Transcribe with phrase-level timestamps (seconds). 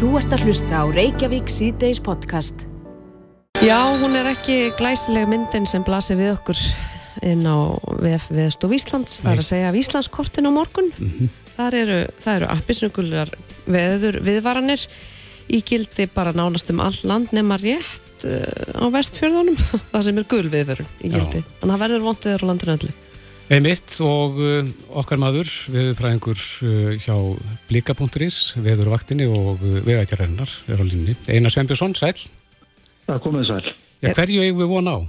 [0.00, 2.62] Þú ert að hlusta á Reykjavík síðdeis podcast.
[3.60, 6.62] Já, hún er ekki glæsileg myndin sem blasir við okkur
[7.28, 10.88] inn á VF Viðstof Íslands, það er að segja Íslandskortin á morgun.
[10.96, 11.34] Mm -hmm.
[11.58, 11.98] Þar eru,
[12.32, 13.34] eru appisnugular
[13.68, 14.86] veður viðvaranir
[15.52, 19.60] í gildi bara nánast um all land nema rétt uh, á vestfjörðunum,
[19.92, 21.44] það sem er gul viðverun í gildi.
[21.44, 21.60] Já.
[21.60, 22.92] Að það verður vondið á landinu öllu.
[23.50, 24.66] Einmitt og uh,
[25.00, 27.16] okkar maður, viðfræðingur uh, hjá
[27.66, 31.16] blika.is, viðurvaktinni og uh, vegagerðarinnar er á línni.
[31.26, 32.14] Einar Sveinbjörnsson, sæl.
[33.08, 33.72] Það komið sæl.
[34.06, 35.00] Ja, hverju eigum við vona á?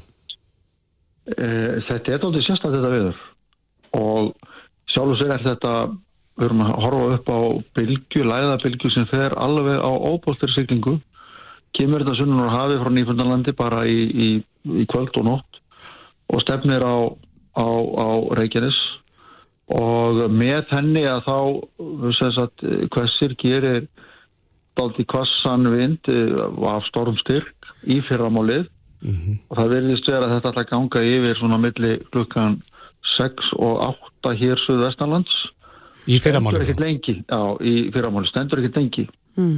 [1.30, 3.22] Þetta er aldrei sérstaklega þetta viður
[4.02, 4.34] og
[4.90, 5.78] sjálf og sér er þetta,
[6.42, 7.40] við erum að horfa upp á
[7.78, 10.98] bylgu, læðabilgu sem fer alveg á óbóltirsiglingu.
[11.78, 14.30] Kymur þetta sunnunar hafi frá Nýfundalandi bara í, í,
[14.82, 15.62] í kvöld og nótt
[16.34, 17.06] og stefnir á
[17.58, 18.78] á, á Reykjanes
[19.72, 21.38] og með henni að þá
[22.36, 23.88] sagt, hversir gerir
[24.80, 26.36] daldi kvassan vind eh,
[26.68, 29.40] af stormstyrk í fyrramálið mm -hmm.
[29.50, 32.62] og það verðist vera að þetta alltaf ganga yfir svona milli klukkan
[33.18, 33.82] 6 og
[34.24, 35.36] 8 hér söðu Vestanlands
[36.08, 36.62] í fyrramálið?
[36.62, 39.58] Stendur ekkert lengi, já, í fyrramálið, stendur ekkert lengi mm.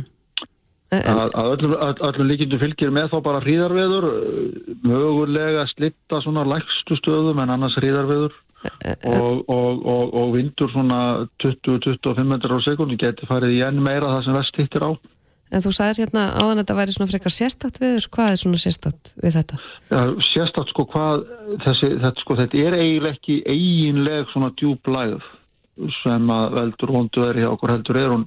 [0.93, 1.75] Að, að öllum,
[2.07, 4.07] öllum líkjum fylgir með þá bara hríðarveður
[4.85, 8.35] mögulega slitta svona lægstu stöðum en annars hríðarveður.
[8.63, 10.99] Og, og, og, og vindur svona
[11.43, 14.91] 20-25 metrar á sekundi geti farið í enn meira það sem vest hittir á.
[15.53, 18.61] En þú sagðir hérna áðan að þetta væri svona frekar sérstatt viður, hvað er svona
[18.61, 19.59] sérstatt við þetta?
[19.91, 21.25] Ja, sérstatt sko hvað
[21.65, 25.27] þessi, þetta, sko, þetta er eiginlega ekki eiginleg svona djúblæð
[25.99, 28.25] sem að veldur vondu verið hjá okkur heldur er hún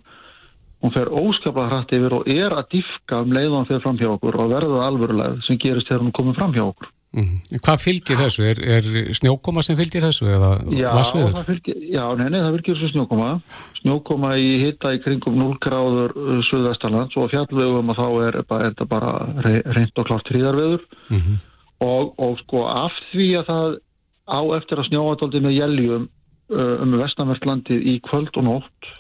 [0.85, 3.99] hún fer óskaplega hrætt yfir og er að diffka um leið og hann fer fram
[4.01, 6.93] hjá okkur og verða alvörulega sem gerist þegar hún komið fram hjá okkur.
[7.17, 7.61] Mm.
[7.65, 8.43] Hvað fylgir þessu?
[8.45, 10.51] Er, er snjókoma sem fylgir þessu eða
[10.99, 11.61] vassviður?
[11.89, 13.31] Já, neini, það fylgir þessu snjókoma.
[13.79, 18.67] Snjókoma í hitta í kringum 0 gráður uh, Suðvestalands og fjallvegum og þá er, er
[18.67, 19.15] þetta bara
[19.47, 21.41] reynd og klart hríðarveður mm -hmm.
[21.89, 23.81] og, og sko af því að það
[24.27, 26.07] á eftir að snjóadaldi með jæljum
[26.53, 28.93] uh, um vestanvertlandi í kvöld og nótt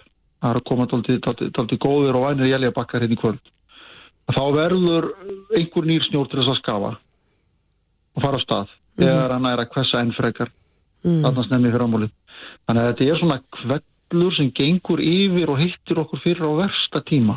[0.42, 3.52] það er að koma tólti góður og vænir jælja bakkar hérna í kvöld.
[4.26, 5.10] Þá verður
[5.54, 6.92] einhver nýr snjór til þess að skafa
[8.16, 9.02] og fara á stað mm.
[9.04, 10.52] þegar hann er að kvessa enn frekar.
[11.06, 11.20] Mm.
[11.22, 12.06] þarna snemmi fyrir ámúli
[12.66, 17.02] þannig að þetta er svona kvellur sem gengur yfir og hittir okkur fyrir á versta
[17.06, 17.36] tíma.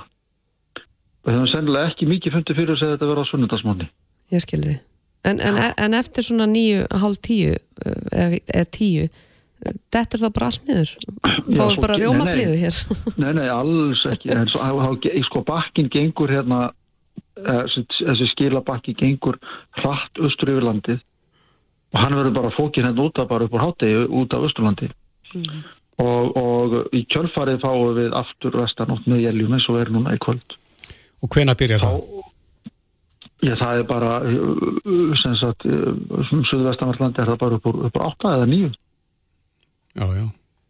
[1.19, 3.89] Og það er sennilega ekki mikið fundið fyrir að þetta verður á sunnundasmónni
[4.33, 4.79] Ég skilði
[5.27, 9.09] en, en, en eftir svona nýju, hálf tíu eða, eða tíu
[9.59, 10.91] Þetta er þá bara allt niður?
[11.49, 12.77] Fáðu bara rjómabliðu hér?
[13.21, 14.31] Nei, nei, alls ekki.
[14.31, 14.93] En svo,
[15.27, 16.69] sko, bakkin gengur hérna,
[17.41, 19.39] eh, þessi skilabakki gengur
[19.81, 21.03] hratt austur yfir landið
[21.89, 24.89] og hann verður bara fókin hérna út af bara upp á hátegi út af austurlandi
[25.33, 25.61] mm.
[26.05, 30.21] og, og í kjölfarið fáum við aftur vestanótt með jæljum eins og er núna í
[30.21, 30.57] kvöld.
[31.25, 32.03] Og hvena byrjar það?
[33.39, 38.37] Já, það er bara, eh, sem sagt, um Suðvestanvarlandi er það bara upp á 8
[38.37, 38.71] eða 9
[39.95, 40.25] já, já.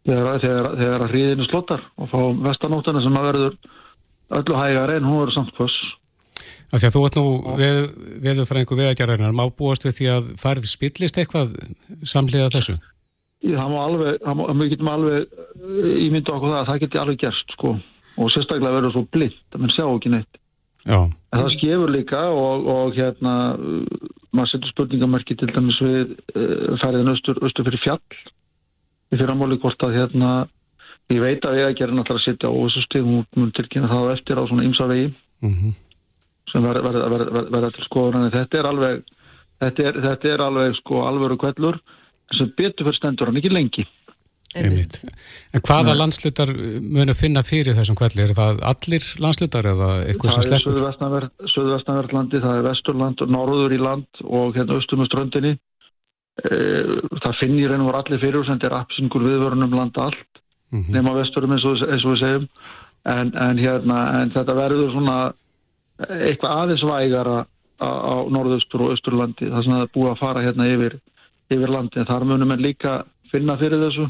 [0.08, 3.56] Þegar, þegar, þegar að hríðinu slottar og fá vestanóttana sem að verður
[4.40, 5.80] öllu hægar en hún verður samt pöss
[6.70, 7.26] að þú ert nú
[7.58, 7.78] við,
[8.24, 11.54] viðurfræðingu vegagerðarinn má búast við því að farið spillist eitthvað
[12.06, 12.76] samlega þessu?
[13.40, 17.00] Það má alveg, það má, við getum alveg eh, ímynda okkur það að það geti
[17.00, 17.72] alveg gerst sko
[18.20, 20.40] og sérstaklega verður svo blind að mann sjá ekki neitt
[20.86, 20.98] Já.
[21.04, 23.34] en það skefur líka og, og hérna
[24.30, 28.20] maður setur spurningamarki til dæmis við uh, færiðin austur, austur fyrir fjall
[29.10, 30.32] í fyrramáli hvort að hérna
[31.10, 34.44] ég veit að gera náttúrulega að setja á þessu stegum út tilkynna það eftir á
[34.46, 35.72] svona ymsa vegi mm -hmm.
[36.52, 39.02] sem verða ver, ver, ver, verða til skoðun en þetta er alveg
[39.60, 41.80] þetta er, þetta er alveg sko alvöru kvellur
[42.38, 43.86] sem betur fyrir stendur hann ekki lengi
[44.50, 44.96] Einmitt.
[45.54, 46.50] En hvaða landslutar
[46.82, 48.24] munu finna fyrir þessum kvelli?
[48.24, 50.80] Er það allir landslutar eða eitthvað sem sleppur?
[50.98, 55.54] Það er Suðvestanverðlandi, það er Vesturland, Norður í land og hérna austum og ströndinni
[56.40, 60.40] það finnir einu voru allir fyrir sem er absingur viðvörunum landa allt
[60.70, 60.92] mm -hmm.
[60.94, 62.48] nema vesturum eins og, eins og við segjum.
[63.04, 65.32] En, en, hérna, en þetta verður svona
[66.08, 67.46] eitthvað aðeins vægara
[67.80, 70.98] á, norðaustur og austurlandi það sem það er búið að fara hérna yfir,
[71.50, 74.06] yfir landi þar munum en líka finna fyrir þessu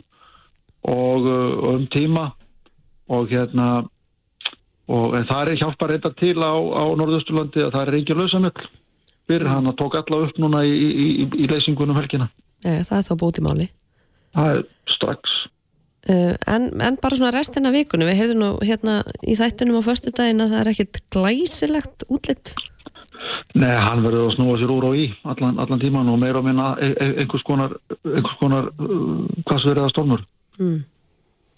[0.82, 2.32] og, og um tíma.
[3.11, 3.85] Og hérna
[4.91, 8.69] og það er hjálpar eitthvað til á, á norðausturlandi að það er ekki lausamöll
[9.31, 10.91] fyrir hann að tók alla upp núna í, í,
[11.23, 12.29] í, í leysingunum helgina.
[12.67, 13.69] Ja, það er þá bútið máli.
[14.37, 15.37] Það er strax.
[16.09, 20.12] Uh, en, en bara svona restina vikunum, við heyrðum nú hérna í þættunum á förstu
[20.17, 22.55] daginn að það er ekkit glæsilegt útlitt.
[23.53, 26.44] Nei, hann verður að snúa sér úr og í allan, allan tíman og meira á
[26.47, 30.25] minna e, e, einhvers konar, einhvers konar uh, hvað sem verður að stormur.
[30.61, 30.79] Mm.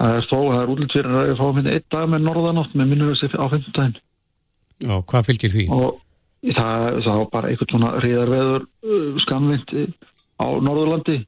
[0.02, 2.90] Það er þó, það er útlitt fyrir að fá minni einn dag með norðanátt með
[2.90, 4.00] minnur þessi á 15 daginn.
[4.82, 5.68] Já, hvað fylgir því?
[5.70, 6.01] og
[6.42, 9.76] það, það var bara einhvern svona ríðarveður uh, skamvind
[10.42, 11.20] á Norðurlandi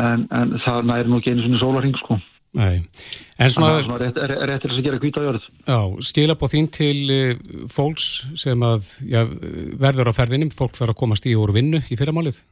[0.00, 2.20] en, en það næri nú ekki einu svona sólarhing sko
[2.58, 2.80] Nei,
[3.38, 6.70] en svona, að svona rétt, rétt til þess að gera hvita jörð já, skilabóð þín
[6.74, 7.28] til uh,
[7.70, 8.08] fólks
[8.42, 9.20] sem að já,
[9.78, 12.42] verður á ferðinum, fólk þarf að komast í úr vinnu í fyrramálið.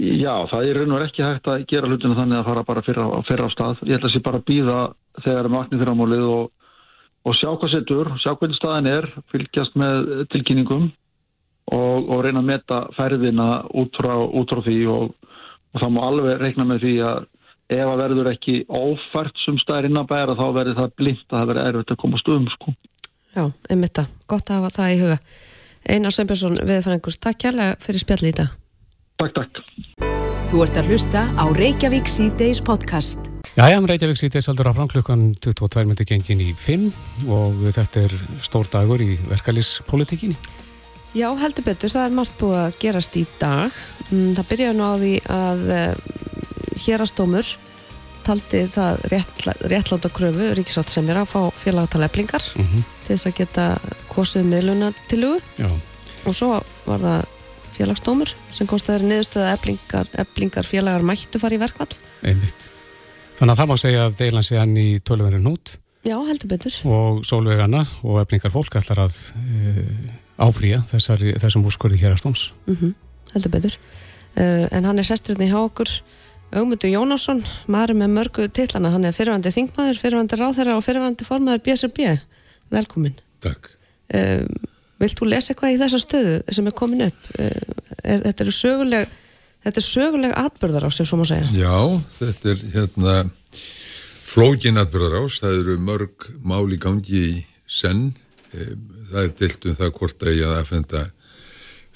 [0.00, 3.06] Já, það er raun og ekki hægt að gera hlutina þannig að fara bara fyrra,
[3.26, 3.80] fyrra á stað.
[3.88, 4.78] Ég ætla að sé bara býða
[5.24, 6.44] þegar maknið fyrir ámálið og,
[7.26, 10.88] og sjá hvað setur, sjá hvernig staðin er, fylgjast með tilkynningum
[11.70, 15.12] og, og reyna að meta ferðina út frá, út frá því og,
[15.74, 17.28] og það má alveg reikna með því að
[17.70, 21.36] ef að verður ekki ófært sem staðir inn að bæra þá verður það blind að
[21.36, 22.74] það verður erfitt að koma stöðum sko.
[23.30, 24.14] Já, einmitt það.
[24.30, 25.18] Gott að hafa það í huga.
[25.90, 28.56] Einar Sveinbjörnsson, viðfæringur, takk kærlega fyrir spjallið í dag.
[29.22, 29.62] Takk, takk.
[30.50, 33.29] Þú ert að hlusta á Reykjavík C-Days podcast.
[33.58, 36.84] Jæja, Reykjavík sýtis heldur áfram klukkan 22 myndi gengin í 5
[37.34, 38.12] og þetta er
[38.46, 40.36] stór dagur í verkalýspolitikinni.
[41.18, 43.74] Já, heldur betur, það er margt búið að gerast í dag.
[44.12, 45.66] Mm, Það byrjaði nú á því að
[46.84, 47.50] hérastómur
[48.22, 53.26] taldi það réttla, réttláta kröfu ríkisátt sem er að fá félagtala eblingar Mm til þess
[53.26, 53.62] að geta
[54.06, 55.66] kosið miðluna til Já,
[56.22, 57.24] og svo var það
[57.74, 61.90] félagstómur sem kostaði niðurstöða eblingar, eblingar félagar mættu fara í verkvall.
[62.22, 62.79] einmitt.
[63.40, 66.74] Þannig að það má segja að deilan sé hann í tölverðin hút Já, heldur betur.
[66.84, 69.76] og sólvegana og efningar fólk ætlar að e,
[70.40, 72.50] áfrýja þessar, þessum úrskurði hér að stóms.
[72.68, 72.92] Mm
[73.30, 73.76] heldur betur.
[74.34, 75.90] Uh, en hann er sesturinn í hjá okkur
[76.50, 81.62] Ögmundur Jónásson, maður með mörgu titlana, hann er fyrirvandi þingmaður, fyrirvandi ráðherra og fyrirvandi formaður
[81.68, 82.00] BSRB.
[82.74, 83.14] Velkomin.
[83.44, 83.70] Takk.
[84.10, 84.48] Um,
[84.98, 87.28] vilt þú lesa eitthvað í þessa stöðu sem er komin upp?
[87.38, 89.14] Uh, er, þetta er söguleg,
[89.64, 91.50] þetta er söguleg atbyrðar á sig, svo má segja.
[91.54, 91.78] Já,
[92.16, 93.14] þetta er hérna
[94.30, 97.38] flókin atbyrðarás, það eru mörg mál í gangi í
[97.70, 98.10] senn,
[98.50, 98.74] Eh,
[99.10, 101.02] það er deilt um það hvort að ég að aðfenda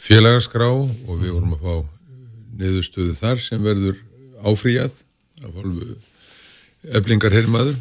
[0.04, 1.74] félagaskrá og við vorum að fá
[2.60, 3.96] niðurstöðu þar sem verður
[4.44, 4.92] áfríjað
[5.42, 5.88] af hálfu
[6.94, 7.80] eflingar hermaður.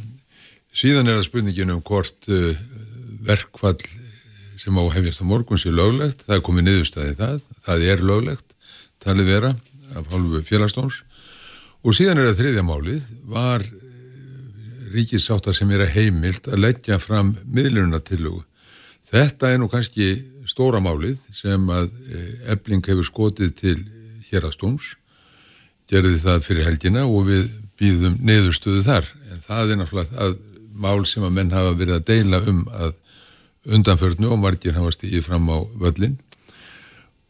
[0.73, 2.55] Síðan er það spurningin um hvort uh,
[3.21, 3.77] verkfall
[4.57, 8.57] sem á hefjast á morgun sé löglegt, það er komið niðurstaði það, það er löglegt,
[9.03, 9.51] talið vera
[9.97, 11.01] af hálfu félagstóns
[11.83, 13.65] og síðan er það þriðja málið, var
[14.93, 18.43] ríkisáttar sem er að heimilt að leggja fram miðlunatillögu.
[19.13, 20.13] Þetta er nú kannski
[20.49, 21.89] stóra málið sem að
[22.53, 23.77] ebling hefur skotið til
[24.29, 24.93] hérastóms,
[25.89, 27.47] gerði það fyrir helgina og við
[27.79, 29.09] býðum neðurstöðu þar.
[29.33, 30.35] En það er náttúrulega að
[30.73, 32.93] mál sem að menn hafa verið að deila um að
[33.63, 36.17] undanförnu og margir hafa stíðið fram á völlin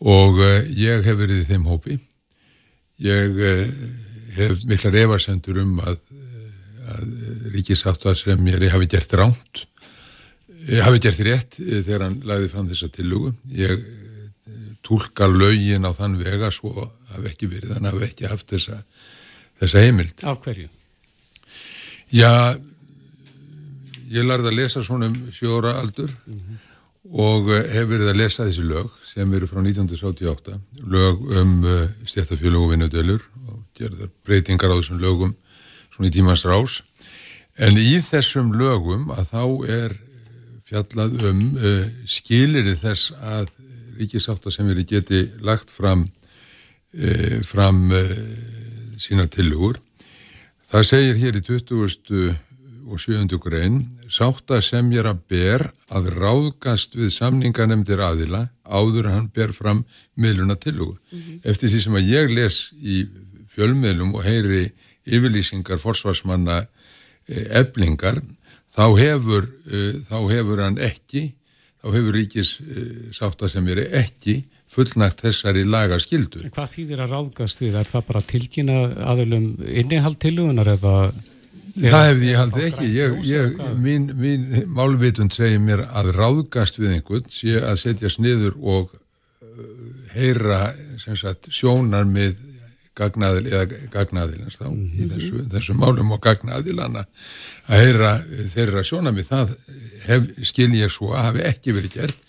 [0.03, 1.99] og uh, ég hef verið í þeim hópi.
[3.01, 3.67] Ég uh,
[4.37, 5.97] hef miklar efarsendur um að,
[6.93, 9.67] að ríkisáttar sem ég hafi gert ránt
[10.63, 13.33] hafi gert rétt þegar hann lagði fram þessa tillugu.
[13.51, 13.81] Ég
[14.83, 18.81] tólka lögin á þann vega svo hafi ekki verið, hann hafi ekki haft þessa,
[19.61, 20.23] þessa heimild.
[20.27, 20.67] Af hverju?
[22.13, 22.31] Já,
[24.13, 26.61] ég lærði að lesa svona um sjóra aldur mm -hmm.
[27.11, 30.55] Og hef verið að lesa þessi lög sem eru frá 1978,
[30.87, 35.35] lög um uh, stjættafjölu og vinnudölur og gerðar breytingar á þessum lögum
[35.91, 36.79] svona í tímans rás.
[37.59, 39.43] En í þessum lögum að þá
[39.75, 39.97] er
[40.69, 43.51] fjallað um uh, skilirið þess að
[43.99, 48.15] ríkisáta sem verið geti lagt fram, uh, fram uh,
[48.97, 49.77] sína tilugur.
[50.71, 52.33] Það segir hér í 20.
[52.87, 53.37] og 7.
[53.41, 59.83] grein er að ber að ráðgast við samninganemdir aðila áður hann ber fram
[60.15, 60.99] miðluna tilugur.
[61.11, 61.39] Mm -hmm.
[61.43, 63.07] Eftir því sem að ég les í
[63.55, 64.71] fjölmiðlum og heyri
[65.05, 66.65] yfirlýsingar forsvarsmanna
[67.27, 68.21] eblingar
[68.73, 71.33] þá hefur, uh, þá hefur hann ekki,
[71.83, 76.41] þá hefur ríkis uh, sátta sem er ekki fullnægt þessari laga skildu.
[76.43, 77.77] En hvað þýðir að ráðgast við?
[77.77, 78.79] Er það bara tilkynna
[79.11, 80.95] aðlum innihald tilugunar eða?
[81.73, 82.87] Það hefði ég haldið ekki.
[82.93, 88.57] Ég, ég, mín, mín málvitund segir mér að ráðgast við einhvern sé að setja sniður
[88.61, 89.69] og uh,
[90.13, 90.67] heyra
[91.01, 92.35] sagt, sjónar með
[92.97, 94.99] gagnaðil eða gagnaðilans þá mm -hmm.
[95.01, 97.05] í þessu, þessu málum og gagnaðilana
[97.65, 98.11] að heyra
[98.53, 99.55] þeirra sjónami það
[100.05, 102.19] hef, skil ég svo að hafi ekki verið gert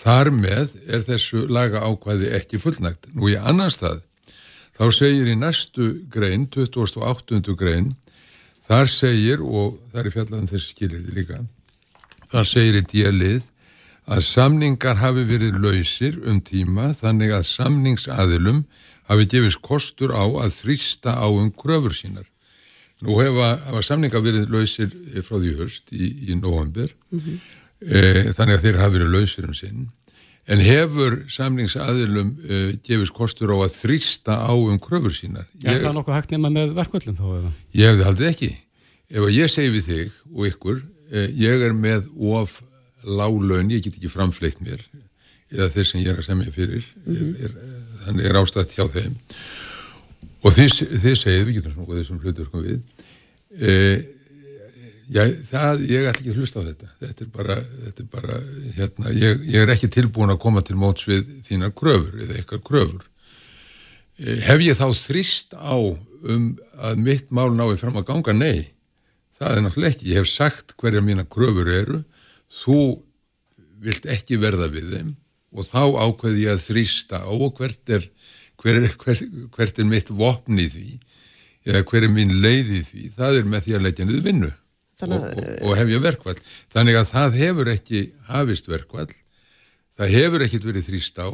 [0.00, 4.02] þar með er þessu laga ákvæði ekki fullnægt nú í annan stað
[4.78, 7.54] þá segir í næstu grein 28.
[7.54, 7.94] grein
[8.68, 11.38] þar segir og það er fjallan þessi skilirði líka
[12.32, 13.46] þar segir í djelið
[14.08, 18.62] að samningar hafi verið lausir um tíma þannig að samningsaðilum
[19.08, 22.26] hafi gefist kostur á að þrýsta á um kröfur sínar.
[23.04, 24.92] Nú hefa, hefa samninga verið lausir
[25.24, 27.36] frá því höst í, í november mm -hmm.
[27.80, 28.00] e,
[28.36, 29.86] þannig að þeir hafa verið lausir um sinn
[30.48, 35.48] en hefur samningsaðilum e, gefist kostur á að þrýsta á um kröfur sínar.
[35.64, 37.52] Er ég, það nokkuð hægt nema með verkvöldum þá eða?
[37.76, 38.50] Ég hefði haldið ekki.
[39.08, 40.80] Ef ég segi við þig og ykkur,
[41.12, 42.58] e, ég er með of
[43.04, 44.82] lálaun, ég get ekki framfleitt mér
[45.54, 47.44] eða þeir sem ég er að semja fyrir mm -hmm.
[47.44, 49.14] er, er, þannig er ástætt hjá þeim
[50.44, 50.74] og þið,
[51.04, 52.80] þið segið, við getum svona þessum hlutur við
[53.56, 53.72] e,
[55.08, 56.88] já, það, ég ætla ekki að hlusta á þetta.
[57.02, 58.38] Þetta er bara, þetta er bara
[58.76, 62.64] hérna, ég, ég er ekki tilbúin að koma til móts við þínar kröfur eða eitthvað
[62.68, 63.06] kröfur.
[64.18, 66.50] E, hef ég þá þrist á um
[66.82, 68.36] að mitt mál nái fram að ganga?
[68.36, 68.68] Nei,
[69.38, 70.10] það er náttúrulega ekki.
[70.12, 72.02] Ég hef sagt hverja mína kröfur eru.
[72.62, 72.78] Þú
[73.84, 75.16] vilt ekki verða við þeim
[75.54, 78.08] og þá ákveði ég að þrýsta á og hvert er,
[78.60, 79.20] hver er, hver,
[79.54, 80.88] hvert er mitt vopn í því
[81.68, 83.04] eða hver er mín leið í því.
[83.16, 84.50] Það er með því að leggja niður vinnu
[85.06, 86.38] og, og, og hefja verkvall
[86.74, 89.10] þannig að það hefur ekki hafist verkvall
[89.98, 91.30] það hefur ekkit verið þrýsta á.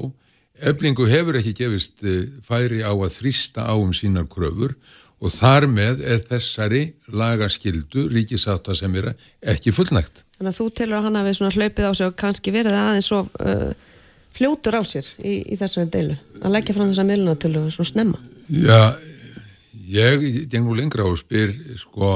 [0.70, 4.76] Eflingu hefur ekki gefist eh, færi á að þrýsta á um sínar kröfur.
[5.24, 9.12] Og þar með er þessari lagaskildu ríkisáta sem er
[9.54, 10.24] ekki fullnægt.
[10.36, 13.08] Þannig að þú telur að hann hafi svona hlaupið á sig og kannski verið aðeins
[13.08, 13.70] svo uh,
[14.34, 16.18] fljótur á sér í, í þessari deilu?
[16.42, 18.20] Að leggja fram þessa miðlunatölu svo snemma.
[18.50, 18.98] Já,
[19.94, 22.10] ég gengur lengra og spyr sko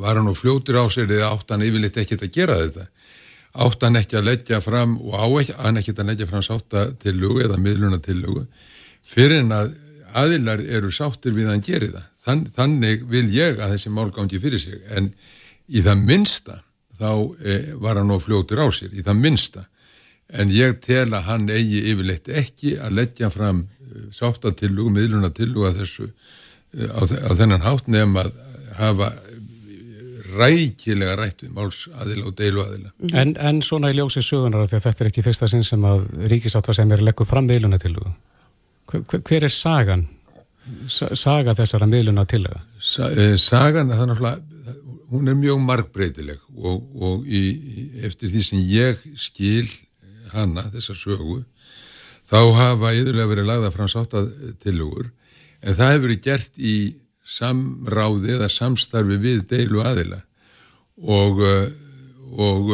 [0.00, 2.88] var hann nú fljótur á sér eða átt hann yfirleitt ekkert að gera þetta
[3.66, 5.26] átt hann ekki að leggja fram og á
[5.64, 8.44] hann ekkert að leggja fram sátta til lugu eða miðlunatölu
[9.10, 9.72] fyrir en að
[10.16, 12.06] aðilar eru sáttir við að hann geri það.
[12.20, 15.10] Þann, þannig vil ég að þessi mál gangi fyrir sig en
[15.70, 16.58] í það minsta
[17.00, 19.64] þá e, var hann á fljótur á sér, í það minsta.
[20.30, 25.80] En ég tel að hann eigi yfirleitt ekki að leggja fram e, sáttatillugu, miðlunatillugu að
[25.82, 28.34] þessu e, á, á þennan hátt nefn að
[28.80, 29.12] hafa
[30.36, 32.92] rækilega rætt við málsaðila og deiluaðila.
[33.12, 36.06] En, en svona í ljósi sögunar því að þetta er ekki fyrsta sinn sem að
[36.32, 38.14] ríkisátt var sem er að leggja fram miðlunatillugu?
[38.90, 40.06] hver, hver er sagan
[40.88, 42.64] saga þessara miðluna til það?
[42.78, 44.74] Sa, e, sagan, það er náttúrulega
[45.10, 47.40] hún er mjög margbreytileg og, og í,
[48.06, 49.66] eftir því sem ég skil
[50.34, 51.40] hana, þessa sögu
[52.30, 56.76] þá hafa yfirlega verið lagða fram sáttatilugur en það hefur verið gert í
[57.30, 60.20] samráði eða samstarfi við deilu aðila
[61.00, 61.40] og
[62.30, 62.68] og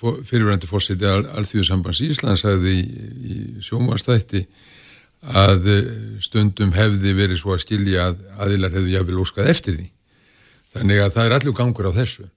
[0.00, 2.84] fyrirverandi fórseti Alþjóðsambans Íslands hafði í,
[3.20, 4.44] í sjómanstætti
[5.20, 5.88] að eh,
[6.24, 9.88] stundum hefði verið svo að skilja að aðilar hefði jáfnvel óskað eftir því.
[10.72, 12.28] Þannig að það er allur gangur á þessu.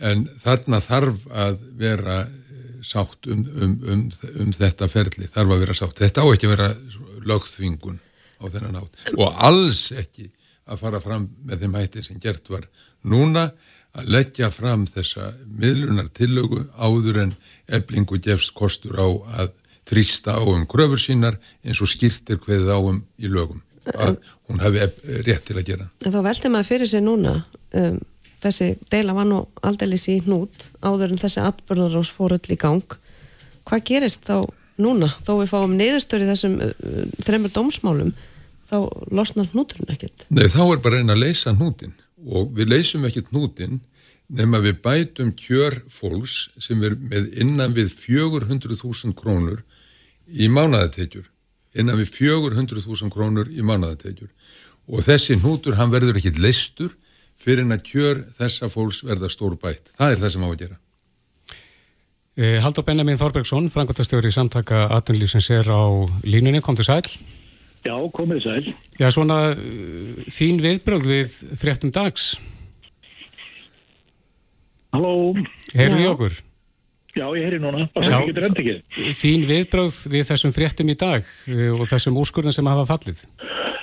[0.00, 4.06] En þarna þarf að vera eh, sátt um, um, um,
[4.40, 6.00] um þetta ferli, þarf að vera sátt.
[6.00, 6.70] Þetta á ekki að vera
[7.28, 8.00] lögþvingun
[8.44, 10.28] á þennan átt og alls ekki
[10.64, 12.68] að fara fram með þeim hættir sem gert var
[13.04, 13.50] núna
[13.94, 17.34] að leggja fram þessa miðlunar tillögu áður en
[17.78, 19.08] eblingu gefst kostur á
[19.42, 19.52] að
[19.88, 24.16] þrýsta á um gröfur sínar eins og skýrtir hverðið á um í lögum að
[24.48, 25.86] hún hefði rétt til að gera.
[26.04, 27.34] En þá veldi maður fyrir sig núna
[27.76, 27.98] um,
[28.44, 32.96] þessi deila var nú aldeilis í hnút áður en þessi atbörðarás fór öll í gang.
[33.68, 34.48] Hvað gerist þá
[34.80, 35.10] núna?
[35.24, 36.72] Þó við fáum niðurstöri þessum uh,
[37.26, 38.14] þreymur dómsmálum
[38.74, 40.26] þá losnar hnúturinn ekkert.
[40.34, 43.80] Nei, þá er bara einn að leysa hnútin og við leysum ekkert hnútin
[44.34, 49.62] nema við bætum kjör fólks sem er með innan við 400.000 krónur
[50.28, 51.28] í mánaðateitjur
[51.76, 54.30] innan við 400.000 krónur í mánaðateitjur
[54.88, 56.94] og þessi hnútur hann verður ekkit leistur
[57.40, 59.92] fyrir en að kjör þessa fólks verða stór bætt.
[59.98, 60.80] Það er það sem á að gera.
[62.34, 65.82] Eh, Haldur Benjamin Þorbergsson, frangotastjóri í samtaka Atunlýfsins er á
[66.26, 67.04] línunni, kom til sæl.
[67.84, 68.72] Já, komið sæl.
[68.96, 72.34] Já, svona uh, þín viðbröð við fréttum dags.
[74.94, 75.34] Halló.
[75.74, 76.38] Heyrðu í okkur?
[77.14, 77.84] Já, ég heyri núna.
[78.00, 78.16] Já,
[79.14, 83.26] þín viðbröð við þessum fréttum í dag uh, og þessum úrskurðin sem hafa fallið?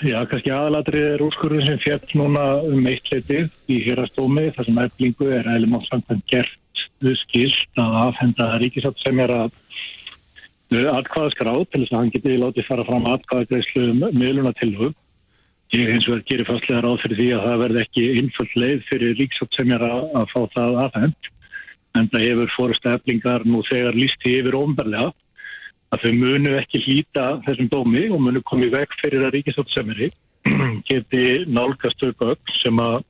[0.01, 4.81] Já, kannski aðalatri er úrskurðin sem fjett núna um eitt leiti í hérastómi þar sem
[4.87, 6.57] eflingu er eða málsamkvæmt gert
[7.21, 9.60] skilt að afhenda ríkisátt sem er að
[10.71, 14.93] atkvæðaskrá til þess að hann geti látið fara fram atkvæðagreyslu um miðluna til hug.
[15.71, 19.13] Ég hins vegar gerir fastlega ráð fyrir því að það verði ekki innföld leið fyrir
[19.19, 21.29] ríksátt sem er að, að fá það aðhend.
[21.99, 25.11] En það hefur fórust eflingar nú þegar lísti yfir ofnbarlega
[25.91, 29.95] að þau munu ekki hlýta þessum dómi og munu komið vekk fyrir að ríksátt sem
[29.95, 30.03] er
[30.89, 33.01] geti nálgast aukvögg sem að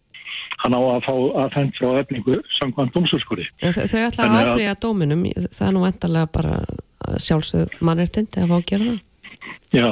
[0.62, 1.14] hann á að fá
[1.46, 3.48] aðfengt frá efningu samkvæmt dómsúrskóri.
[3.62, 5.78] Þau ætla að áfriða dóminum, það
[7.18, 9.00] er sjálfsög mannirtind ef á að gera það?
[9.72, 9.90] Já,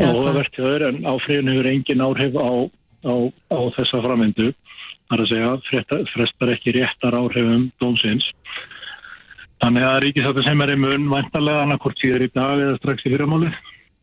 [0.00, 2.50] áhugavert þau er en áfriðin hefur engin áhrif á
[3.04, 3.14] á,
[3.52, 4.52] á þessa framvindu.
[5.04, 8.30] Þar að segja frestar, frestar ekki réttar áhrifum dómsins.
[9.62, 13.12] Þannig að ríkisáttur sem er í mun vantarlega annarkort síður í dag eða strax í
[13.12, 13.52] fyrramáli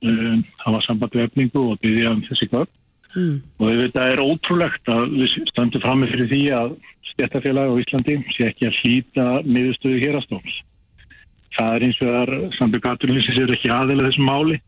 [0.07, 2.71] um, það var samband við efningu og byggja um þessi kvöld
[3.15, 3.35] mm.
[3.59, 6.75] og þetta er ótrúlegt að við stöndum fram með fyrir því að
[7.11, 10.59] stjættafélag á Íslandi sé ekki að hlýta miðurstöðu hérastóms
[11.57, 14.59] það er eins og það er samt gaturlýsins er ekki aðeila þessum máli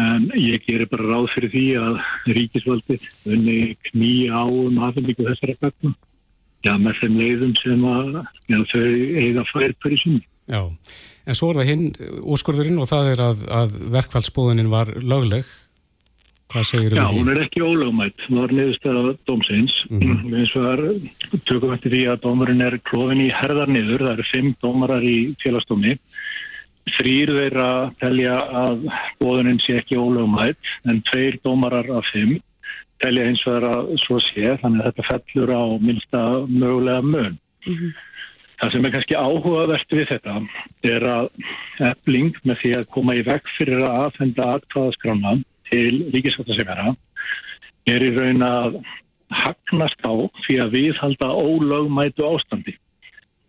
[0.00, 1.98] en ég gerir bara ráð fyrir því að
[2.36, 3.58] ríkisvaldið unni
[3.90, 5.94] knýja á um aðfendingu þessara gagna
[6.66, 8.20] já, með þeim leiðum sem að
[8.50, 8.84] já, þau
[9.24, 10.22] eiga fær per í sunni.
[10.50, 10.62] Já,
[11.26, 11.84] en svo er það hinn
[12.34, 15.48] úrskurðurinn og það er að, að verkfallsbúðunin var lögleg
[16.50, 17.00] Hvað segir um því?
[17.00, 18.26] Já, hún er ekki ólögumætt.
[18.26, 19.76] Það var niðurstæða dómsins.
[19.90, 20.18] Mm -hmm.
[20.34, 20.42] Við
[20.72, 24.04] erum tökum eftir því að dómarinn er klófin í herðar niður.
[24.06, 25.96] Það eru fimm dómarar í félagsdómi.
[26.98, 28.86] Þrýr þeirra telja að
[29.20, 30.58] bóðuninn sé ekki ólögumætt
[30.90, 32.40] en tveir dómarar af fimm
[33.00, 37.38] telja eins og þeirra svo sé þannig að þetta fellur á minnsta mögulega mun.
[37.66, 37.92] Mm -hmm.
[38.60, 40.34] Það sem er kannski áhugavert við þetta
[40.84, 41.28] er að
[41.90, 45.32] ebling með því að koma í vekk fyrir að aðfenda aðkvæðaskrána
[45.70, 46.94] til ríkisvöldasemjara
[47.90, 48.78] er í raun að
[49.30, 50.12] hagnast á
[50.44, 52.76] fyrir að viðhalda ólögmætu ástandi.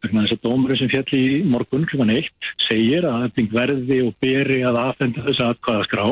[0.02, 2.02] Þannig að þess að dómurinn sem fjall í morgun kl.
[2.06, 6.06] 1 segir að þetta verði og beri að aðfenda þess aðkvæðaskrá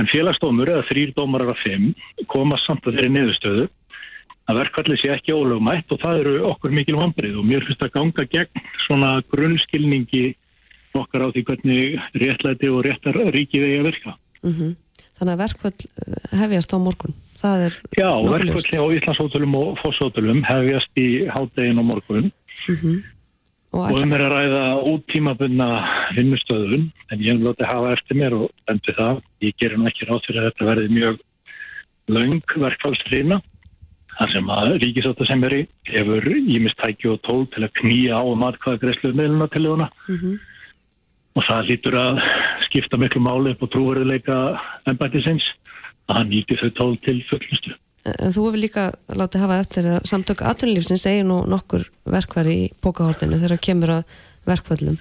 [0.00, 1.90] en félagsdómur eða þrýr dómarar af fimm
[2.30, 3.66] koma samt að þeirri niðurstöðu
[4.50, 7.92] að verkvallið sé ekki ólögmætt og það eru okkur mikil vambrið og mér finnst að
[7.98, 10.24] ganga gegn svona grunnskilningi
[10.98, 14.16] okkar á því hvernig réttlæti og réttar ríkið eigi að virka.
[14.42, 14.72] Mm -hmm.
[15.22, 17.12] Þannig að verkvall eh, hefjast á morgun.
[17.94, 22.32] Já, verkvall á Íslandshótölum og Fossótölum hefjast í háttegin á morgun.
[22.66, 22.96] Mm -hmm.
[23.72, 25.68] Og, og um er að ræða úttímabunna
[26.16, 29.22] vinnustöðun, en ég hef lótið hafa eftir mér og endur það.
[29.40, 31.20] Ég gerir nú ekki ráð fyrir að þetta verði mjög
[32.08, 33.38] laung verkvallstrýna.
[34.18, 38.22] Það sem að ríkisóta sem er í hefur ímistæki og tól til að knýja á
[38.26, 39.88] um aðkvæða meðluna til þjóna.
[40.08, 40.34] Mm -hmm.
[41.32, 42.18] Og það lítur að
[42.72, 44.40] skipta miklu máli upp og trúverðileika
[44.88, 45.44] ennbættisins
[46.08, 47.76] að hann nýti þau tól til fullnustu.
[48.02, 52.70] En þú hefur líka látið hafa eftir að samtöku aðtunlífsins segir nú nokkur verkværi í
[52.82, 54.16] bókahortinu þegar kemur að
[54.48, 54.96] verkvöldum.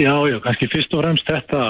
[0.00, 1.60] Já, já, kannski fyrst og fremst þetta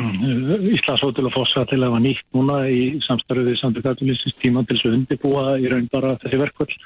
[0.76, 4.88] Íslandshótel og Fossa til að var nýtt núna í samstarfið samtöku aðtunlífsins tíma til þess
[4.88, 6.76] að undirbúa í raun bara þessi verkvöld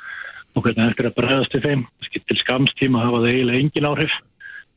[0.56, 1.84] og hvernig þetta er að bregðast til þeim.
[2.18, 4.16] Til skamstíma hafa það eiginlega engin áhrif.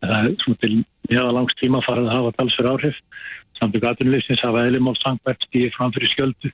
[0.02, 0.74] Það er svona til
[1.12, 3.00] meðalangstíma farið að hafa talsverð áhrif.
[3.60, 6.52] Samtöku aðtunlífsins hafa eðlumál sangvært stíði framfyrir skjöldu.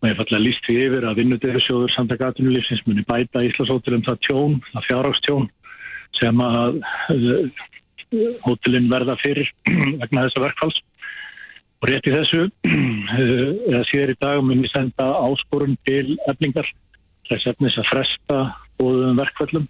[0.00, 4.54] Og ég falla líst því yfir að vinnudegjarsjóður samtaka aðtunulífsins muni bæta Íslasóttilum það tjón,
[4.70, 5.48] það fjárhákstjón
[6.20, 6.78] sem að
[7.14, 7.64] uh,
[8.46, 9.50] hótelin verða fyrir
[10.00, 10.78] vegna þessa verkfalls.
[11.80, 16.70] Og rétt í þessu uh, eða síður í dag muni senda áskorun til efningar
[17.30, 18.40] þess efnis að fresta
[18.78, 19.68] bóðum verkfallum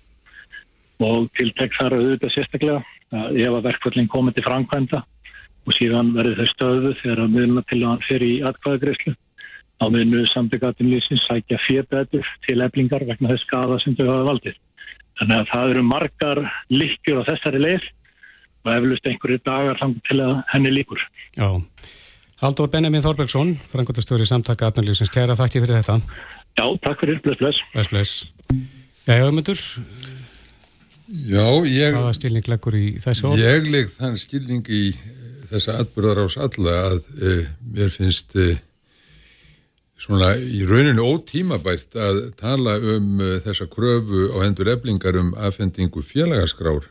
[1.00, 5.02] og tiltek þar auðvitað sérstaklega ef að verkfallin komið til framkvæmda
[5.66, 9.14] og síðan verði þau stöðu þegar að miðluna til að fyrir í atkvæðagreyslu
[9.80, 14.58] á meðinu sambyggatinnlýsins sækja fjörbætur til eflingar vegna þess skada sem þau hafa valdið.
[15.20, 17.88] Þannig að það eru margar líkjur á þessari leið
[18.60, 21.02] og eflust einhverju dagar þannig til að henni líkur.
[21.36, 21.48] Já.
[22.40, 25.98] Haldur Benjamin Þorbergsson, frangotastjóri samtaka atnarlýsins, kæra þakki fyrir þetta.
[26.56, 27.60] Já, takk fyrir, bless, bless.
[27.74, 28.14] Bless, bless.
[29.08, 30.19] Já.
[31.10, 31.94] Já, ég...
[31.96, 33.42] Hvaða skilning leggur í þessu orð?
[33.42, 34.82] Ég legg þann skilning í
[35.50, 38.36] þessa atbyrðar ás alla að eh, mér finnst...
[38.38, 38.58] Eh,
[40.00, 46.00] svona í rauninu ótímabært að tala um uh, þessa kröfu á hendur eflingar um afhendingu
[46.04, 46.86] félagaskrár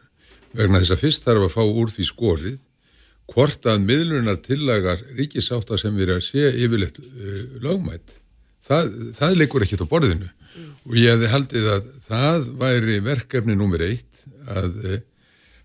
[0.54, 2.60] vegna þess að fyrst þarf að fá úr því skórið
[3.30, 7.02] hvort að miðlunar tillagar ríkisáta sem erum að sé yfirleitt
[7.66, 8.14] lögmætt
[8.70, 10.30] það, það leikur ekkert á borðinu.
[10.50, 10.70] Mm.
[10.90, 15.02] og ég hefði haldið að það væri verkefni nummer eitt að uh,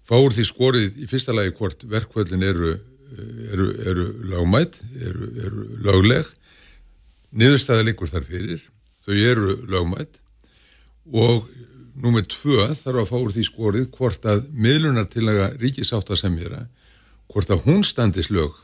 [0.04, 5.30] fá úr því skórið í fyrsta lagi hvort verkvöldin eru, uh, eru, eru lögmætt, eru,
[5.46, 6.28] eru lögleg.
[7.34, 8.60] Niðurstaða líkur þar fyrir,
[9.06, 10.20] þau eru lögmætt
[11.12, 11.48] og
[12.00, 16.64] númið tvö þarf að fá úr því skorið hvort að miðlunartillaga ríkisáttasemjara,
[17.30, 18.63] hvort að hún standis lög, e,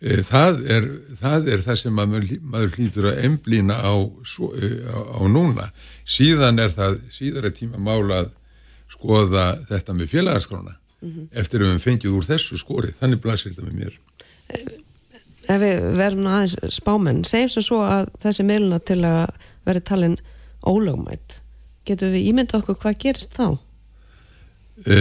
[0.00, 5.22] það, er, það er það sem maður, maður hlýtur að emblýna á, e, á, á
[5.28, 5.70] núna.
[6.08, 8.30] Síðan er það, síðan er tíma mála að
[8.90, 11.26] skoða þetta með félagarskrona mm -hmm.
[11.32, 13.98] eftir að við fengið úr þessu skorið, þannig blasir þetta með mér.
[14.50, 14.62] E
[15.50, 19.32] ef við verðum aðeins spámenn segjum sem svo að þessi meiluna til að
[19.66, 20.16] verði talin
[20.66, 21.40] ólögmætt
[21.88, 23.58] getur við ímynda okkur hvað gerist þá?
[24.86, 24.96] E,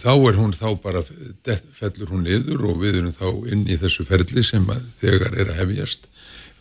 [0.00, 4.06] þá er hún þá bara fellur hún yður og við erum þá inn í þessu
[4.08, 4.66] ferli sem
[5.00, 6.08] þegar er að hefjast.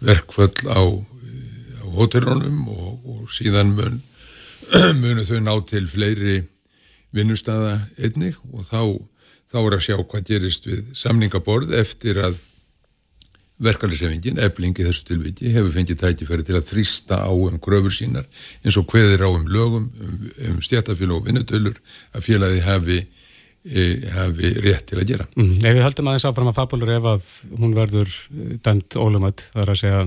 [0.03, 0.81] Verkföll á
[1.97, 4.01] hótelunum og, og síðan mun,
[5.01, 6.41] munu þau ná til fleiri
[7.15, 8.81] vinnustada einnig og þá,
[9.51, 12.37] þá er að sjá hvað gerist við samningaborð eftir að
[13.63, 18.27] verkefnisefingin, eblingi þessu tilviki, hefur fengið tækifæri til að þrýsta á um gröfur sínar
[18.61, 20.19] eins og hveðir á um lögum, um,
[20.51, 21.79] um stjættafélag og vinnutölur
[22.13, 22.99] að félagi hafi,
[24.13, 25.27] hafi rétt til að gera.
[25.35, 27.27] Mm, ef við höldum aðeins áfram að fabulur ef að
[27.59, 28.13] hún verður
[28.63, 30.03] dæmt ólumöld, það er að segja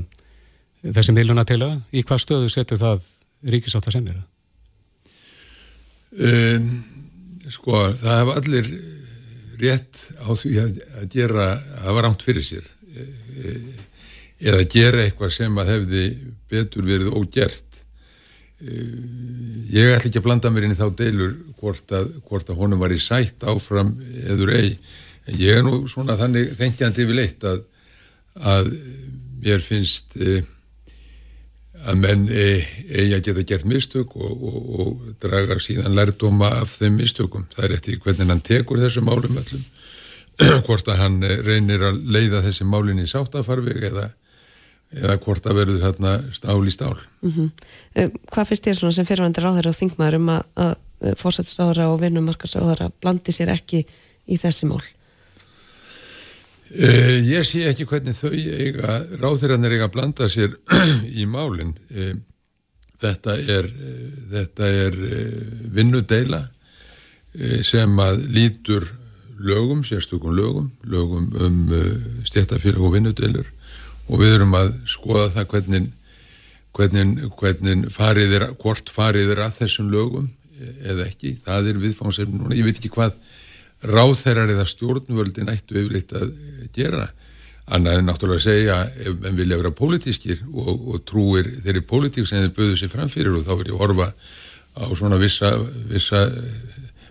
[0.98, 3.08] þessi miðluna til að, í hvað stöðu setur það
[3.54, 4.26] ríkisátt að semja það?
[6.10, 6.70] Um,
[7.52, 8.72] sko, það hafa allir
[9.60, 12.66] rétt á því að, að gera, að hafa rámt fyrir sér
[14.40, 16.04] eða gera eitthvað sem að hefði
[16.50, 17.69] betur verið ógert
[18.60, 22.82] ég ætla ekki að blanda mér inn í þá deilur hvort að, hvort að honum
[22.82, 23.94] var í sætt áfram
[24.26, 24.78] eður ei.
[25.30, 27.62] Ég er nú svona þannig þengjandi við leitt að,
[28.36, 28.72] að
[29.40, 30.40] mér finnst e,
[31.88, 36.98] að menn eigi að geta gert mistök og, og, og draga síðan lærdóma af þeim
[37.00, 37.46] mistökum.
[37.54, 39.64] Það er eftir hvernig hann tekur þessu málum öllum
[40.66, 44.10] hvort að hann eh, reynir að leiða þessi málinn í sáttafarveg eða,
[44.90, 46.96] eða hvort að verður hérna stál í stál.
[47.22, 48.14] Mm -hmm.
[48.32, 50.74] Hvað finnst þér svona sem fyrirvendir á þeirra og þingmaður um að, að
[51.20, 53.84] fórsættisráðara og vinnumarkasráðara blandi sér ekki
[54.26, 54.82] í þessi mál?
[56.70, 60.52] Uh, ég sé ekki hvernig þau eiga, ráðherranir eiga að blanda sér
[61.20, 61.72] í málinn.
[61.90, 62.14] Uh,
[63.00, 64.98] þetta er, uh, þetta er
[65.74, 66.48] vinnudeila
[67.62, 68.88] sem að lítur
[69.38, 71.58] lögum, sérstökum lögum, lögum um
[72.26, 73.46] stjættafélag og vinnudelur
[74.10, 75.88] og við erum að skoða það hvernig,
[76.76, 80.28] hvernig, hvernig farið er, hvort farið er að þessum lögum
[80.60, 83.14] eða ekki, það er viðfáðsefn núna, ég veit ekki hvað
[83.86, 86.34] ráðherrar eða stjórnvöldin ættu yfirleitt að
[86.76, 87.06] gera,
[87.70, 92.28] annað en náttúrulega að segja ef en vilja vera pólitískir og, og trúir þeirri pólitík
[92.28, 94.08] sem þeir böðu sér framfyrir og þá verður ég að horfa
[94.80, 95.52] á svona vissa,
[95.90, 96.24] vissa,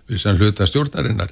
[0.09, 1.31] vissa hluta stjórnarinnar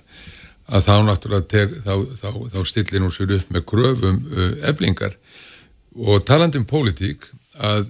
[0.67, 5.15] að þá náttúrulega teg, þá, þá, þá stillir hún sér upp með kröfum uh, eblingar
[5.97, 7.25] og talandum pólitík
[7.57, 7.88] að,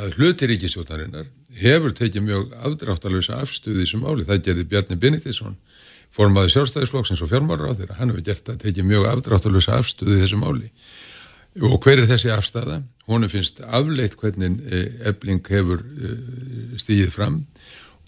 [0.00, 1.28] að hluti ríkistjóðnarinnar
[1.60, 5.58] hefur tekið mjög afdráttalösa afstöði sem áli, það gerði Bjarni Benediktsson
[6.14, 10.22] formaði sjálfstæðisflokksins og fjármálar á þeirra, hann hefur gert að tekið mjög afdráttalösa afstöði í
[10.24, 10.70] þessum áli
[11.58, 12.80] og hver er þessi afstæða?
[13.10, 14.60] Honu finnst afleitt hvernig
[15.08, 16.12] ebling hefur uh,
[16.78, 17.40] stíðið fram.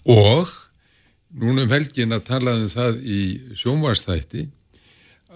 [0.07, 0.51] Og
[1.41, 3.21] núna um helgin að tala um það í
[3.57, 4.45] sjónvarstætti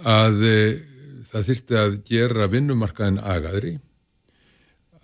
[0.08, 0.58] að e,
[1.32, 3.76] það þyrti að gera vinnumarkaðin agaðri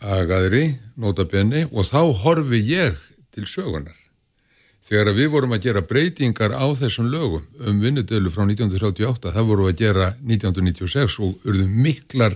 [0.03, 0.63] agaðri,
[0.99, 2.97] nota benni og þá horfi ég
[3.33, 3.95] til sögunar
[4.83, 9.69] þegar við vorum að gera breytingar á þessum lögum um vinnudölu frá 1938 það vorum
[9.69, 12.35] að gera 1996 og urðum miklar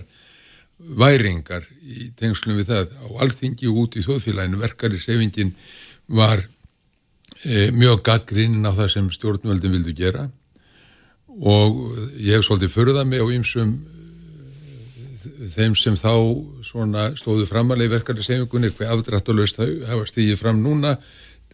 [0.78, 2.94] væringar í tengslum við það.
[3.02, 5.54] Á alþingi og út í þjóðfélaginu verkari sefingin
[6.06, 6.42] var
[7.42, 10.28] e, mjög gaggrinn á það sem stjórnvöldin vildu gera.
[10.28, 10.47] og
[11.38, 13.76] ég hef svolítið förðað mig á ýmsum
[15.54, 16.12] þeim sem þá
[17.18, 20.96] stóðu framalega í verkefni sefingunni hver afdrættalust hafa stíðið fram núna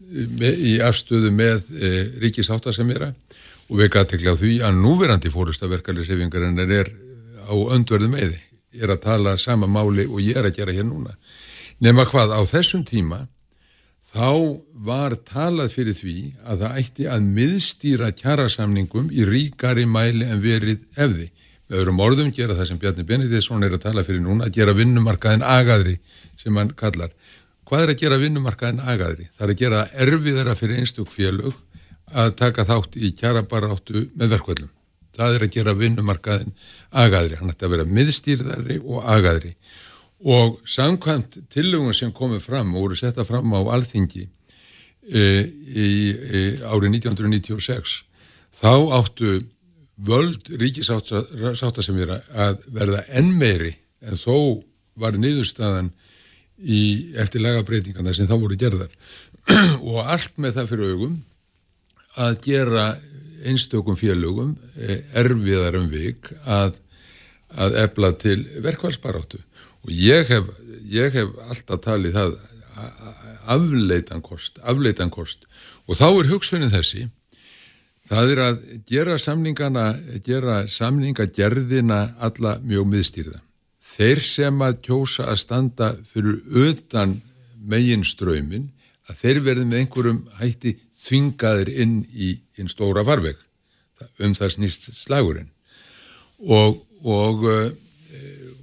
[0.00, 1.90] með, í afstöðu með e,
[2.22, 3.10] ríkisáttasemjara
[3.68, 6.90] og við gæti ekki á því að núverandi fórustaverkefni sefingarinn er
[7.44, 8.40] á öndverðu meði
[8.74, 11.14] er að tala sama máli og ég er að gera hér núna.
[11.82, 13.24] Nema hvað á þessum tíma
[14.14, 20.42] þá var talað fyrir því að það ætti að miðstýra kjærasamningum í ríkari mæli en
[20.42, 21.30] verið hefði.
[21.64, 24.76] Við öðrum orðum gera það sem Bjarni Benediktsson er að tala fyrir núna, að gera
[24.76, 25.96] vinnumarkaðin agaðri
[26.38, 27.10] sem hann kallar.
[27.64, 29.28] Hvað er að gera vinnumarkaðin agaðri?
[29.34, 31.56] Það er að gera erfiðara fyrir einstök félög
[32.12, 34.70] að taka þátt í kjærabaráttu með verkvöldum.
[35.14, 36.54] Það er að gera vinnumarkaðin
[37.02, 37.40] agaðri.
[37.40, 39.54] Hann ætti að vera miðstýrðari og agaðri
[40.24, 46.42] og samkvæmt tillögum sem komið fram og voru setta fram á alþingi e, í, í
[46.64, 47.98] árið 1996
[48.56, 49.34] þá áttu
[49.94, 54.64] völd ríkisáttasemjara að verða enn meiri en þó
[54.98, 55.92] var niðurstaðan
[56.58, 58.92] í eftir lagabreitingana sem þá voru gerðar.
[59.84, 61.16] Og allt með það fyrir augum
[62.14, 62.84] að gera
[63.44, 66.78] einstökum félögum e, erfiðar um vik að,
[67.52, 69.42] að ebla til verkvælsbaráttu
[69.84, 70.48] og ég hef,
[70.88, 72.36] ég hef alltaf talið það
[73.54, 75.44] afleitan kost, afleitan kost.
[75.86, 77.08] Og þá er hugsunin þessi
[78.08, 79.86] það er að gera samningana
[80.24, 83.40] gera samningagerðina alla mjög miðstýrða.
[83.84, 87.18] Þeir sem að kjósa að standa fyrir utan
[87.64, 88.70] megin ströymin
[89.08, 93.36] að þeir verði með einhverjum hætti þvingaðir inn í einn stóra farveg.
[94.20, 95.50] Um það snýst slagurinn.
[96.44, 97.44] Og, og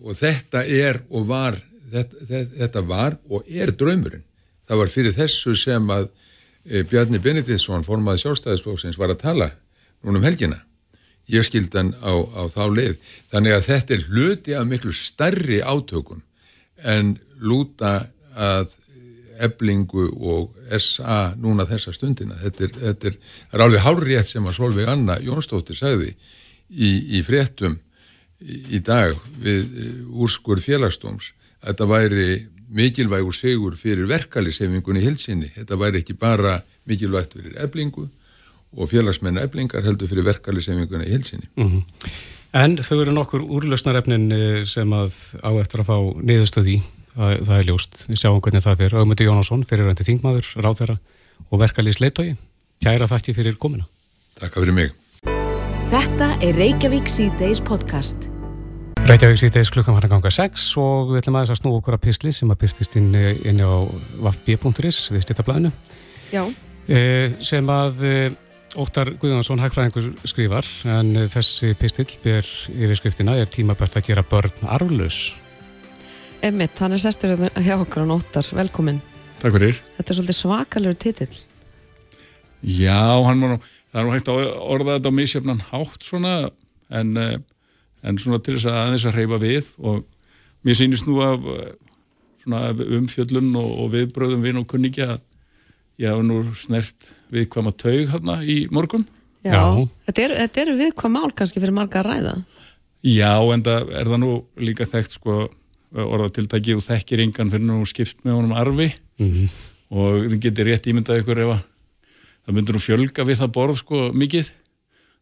[0.02, 1.60] og þetta er og var
[1.92, 4.26] þetta, þetta var og er draumurinn.
[4.68, 6.08] Það var fyrir þessu sem að
[6.64, 9.50] e, Bjarni Benediktsson, formaði sjálfstæðisflóksins, var að tala
[10.02, 10.62] núna um helgina.
[11.32, 13.00] Ég skild hann á, á þá leið.
[13.32, 16.24] Þannig að þetta er hluti af miklu starri átökum
[16.82, 18.72] en lúta að
[19.42, 22.38] eblingu og SA núna þessa stundina.
[22.42, 23.16] Þetta er, þetta er,
[23.52, 26.12] er alveg hálfrétt sem að Solveig Anna Jónsdóttir sagði
[26.70, 27.80] í, í fréttum
[28.41, 31.32] í dag við eh, úrskur félagsdóms.
[31.62, 32.27] Að þetta væri
[32.71, 35.51] mikilvægur segur fyrir verkalisefingunni hilsinni.
[35.56, 38.08] Þetta væri ekki bara mikilvægt fyrir eblingu
[38.71, 41.49] og félagsmenn eblingar heldur fyrir verkalisefingunni hilsinni.
[41.58, 41.84] Mm -hmm.
[42.54, 46.82] En þau eru nokkur úrlösnarefnin eh, sem að á eftir að fá niðurstöð í.
[47.12, 50.95] Það, það er ljóst, við sjáum hvernig það fyrir Ögmundi Jónásson, fyrirvændi þingmaður, ráþæra
[51.51, 52.38] og verkalýs leittói
[52.82, 53.88] kæra þakki fyrir komina
[54.41, 54.93] Takk fyrir mig.
[55.91, 58.31] Þetta er Reykjavík C-Days podcast
[59.12, 62.04] Reykjavík C-Days klukkan var að ganga 6 og við ætlum aðeins að snú okkur að
[62.06, 63.10] písli sem að byrtist inn,
[63.43, 63.84] inn á
[64.24, 65.71] vafb.is við styrtablaðinu
[66.32, 67.02] e,
[67.43, 68.13] sem að e,
[68.80, 75.19] Óttar Guðjónsson Hækfræðingur skrifar en þessi pistill ber yfirskriftina er tímabært að gera börn arflös
[76.39, 79.04] Emmitt, hann er sestur hjá okkur á nóttar, velkomin.
[79.43, 79.84] Takk fyrir.
[80.00, 81.34] Þetta er svolítið svakalur titill.
[82.63, 86.36] Já, hann var nú, það er nú hægt að orða þetta á misjöfnan hátt svona,
[86.89, 87.39] en, eh,
[88.04, 90.04] en svona til þess að aðeins að hreyfa við og
[90.66, 91.40] mér sýnist nú af
[92.46, 95.20] umfjöllun og, og viðbröðum vinn og kunningi að
[96.02, 99.06] ég hafa nú snert viðkvæma taug hérna í morgun.
[99.46, 99.88] Já, Já.
[100.08, 102.36] þetta eru er viðkvæm mál kannski fyrir marga að ræða.
[103.02, 105.36] Já, en það er það nú líka þekkt sko
[105.92, 109.50] orðatiltæki og þekkir yngan fyrir nú skipt með honum arfi mm -hmm.
[109.90, 111.64] og það getur rétt ímyndað ykkur ef að
[112.46, 114.52] það myndur nú fjölga við það borð sko mikið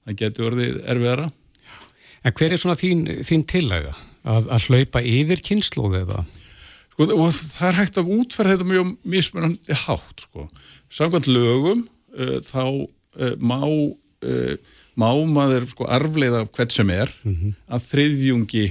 [0.05, 1.31] það getur orðið erfiðara
[2.23, 3.93] En hver er svona þín, þín tillega
[4.27, 6.35] að, að hlaupa yfir kynnslóðið það?
[6.93, 10.49] Sko og það er hægt að útferða þetta mjög mismunandi hátt sko
[10.91, 11.85] samkvæmt lögum
[12.17, 17.57] uh, þá uh, má uh, má maður sko arfleiða hvert sem er mm -hmm.
[17.71, 18.65] að þriðjungi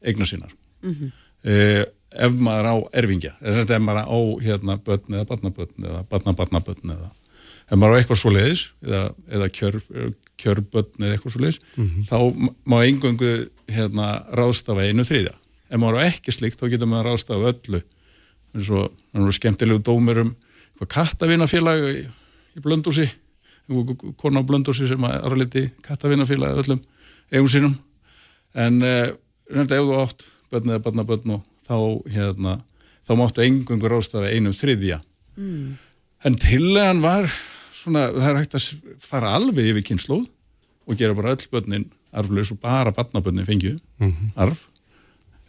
[0.00, 5.28] eignar sínar mm -hmm uh, ef maður á erfingja ef maður á hérna börn eða
[5.28, 7.10] barnabörn eða barnabarnabörn eða
[7.68, 9.78] ef maður á eitthvað svo leiðis eða, eða kjör,
[10.38, 12.02] kjörbörn eða eitthvað svo leiðis mm -hmm.
[12.08, 12.18] þá
[12.64, 15.34] má einhverju hérna ráðstafa einu þriðja
[15.68, 17.82] ef maður á ekki slikt þá getur maður ráðstafa öllu
[18.54, 20.36] eins og að skemmtilegu dómur um
[20.78, 22.06] kattavinnafélag í,
[22.56, 23.10] í blöndúsi
[24.16, 26.80] kona á blöndúsi sem er aðraliti kattavinnafélag öllum
[27.32, 27.74] eigum sínum
[28.54, 29.08] en uh,
[29.50, 31.76] ef þú átt börn eða barnabörn og þá,
[32.12, 32.56] hérna,
[33.04, 35.02] þá máttu engungur ástafa einum þriðja.
[35.36, 35.76] Mm.
[36.26, 37.28] En tillegan var
[37.82, 38.66] svona, það er hægt að
[39.04, 40.26] fara alveg yfir kynnslóð
[40.88, 41.86] og gera bara öll börnin
[42.16, 44.30] arflaus og bara barnabörnin fengju mm -hmm.
[44.36, 44.68] arf.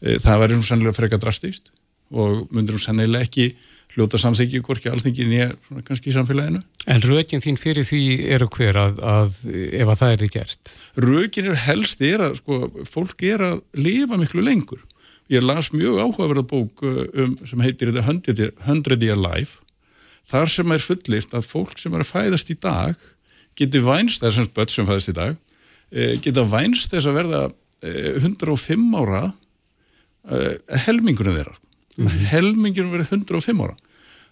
[0.02, 1.72] E, það væri nú sennilega freka drastíst
[2.12, 3.56] og myndir nú sennilega ekki
[3.96, 6.62] hljóta samþykju hvorki allþingin ég kannski í samfélaginu.
[6.88, 9.30] En rökin þín fyrir því eru hver að, að
[9.74, 10.80] ef að það er þið gert?
[10.96, 14.80] Rökin er helst er að sko, fólk er að lifa miklu lengur
[15.30, 19.62] ég las mjög áhugaverða bók uh, um, sem heitir The Hundred Year Life
[20.30, 23.00] þar sem er fullist að fólk sem er að fæðast í dag
[23.60, 25.36] getur vænst, það er semst börn sem fæðast í dag
[25.92, 27.42] eh, geta vænst þess að verða
[27.82, 29.24] 105 eh, ára
[30.30, 32.30] eh, helmingunum þeirra mm -hmm.
[32.34, 33.76] helmingunum verður 105 ára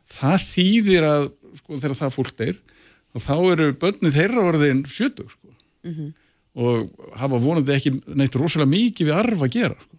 [0.07, 1.27] það þýðir að
[1.59, 2.55] sko, þegar það fólk er
[3.17, 5.53] þá eru börnið þeirra orðin 70 sko.
[5.83, 6.09] mm -hmm.
[6.53, 9.97] og hafa vonandi ekki neitt rosalega mikið við arfa að gera sko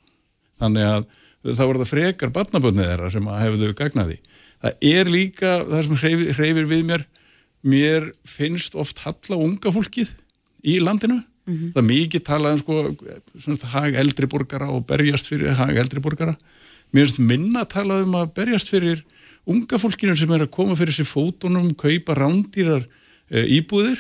[0.59, 1.09] þannig að
[1.47, 4.19] þá er það frekar barnaböndið þeirra sem hefðu gagnaði.
[4.59, 7.05] Það er líka það sem hreyfir, hreyfir við mér.
[7.69, 10.15] Mér finnst oft halla unga fólkið
[10.67, 11.23] í landinu.
[11.49, 11.73] Mm -hmm.
[11.73, 16.37] það er mikið talað um sko, hag eldri borgara og berjast fyrir hag eldri borgara.
[16.93, 19.05] Mér finnst minna talað um að berjast fyrir
[19.47, 22.85] unga fólkinu sem er að koma fyrir sér fótunum, kaupa rándýrar
[23.31, 23.99] e, íbúðir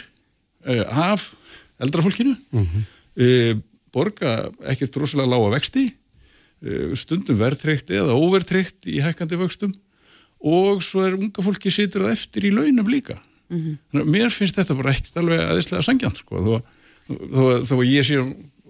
[0.64, 1.34] e, af
[1.80, 2.36] eldra fólkinu.
[2.52, 2.82] Mm -hmm.
[3.16, 3.56] e,
[3.92, 5.94] borga ekkert rosalega lága vexti.
[6.94, 9.72] Stundum verðtreykt eða óverðtreykt í hækkandi vöxtum
[10.38, 13.58] og svo er unga fólki situr það eftir í launum líka mm
[13.92, 14.04] -hmm.
[14.04, 16.54] mér finnst þetta bara ekkert alveg aðeinslega sangjant sko þó,
[17.08, 18.18] þó, þó að ég sé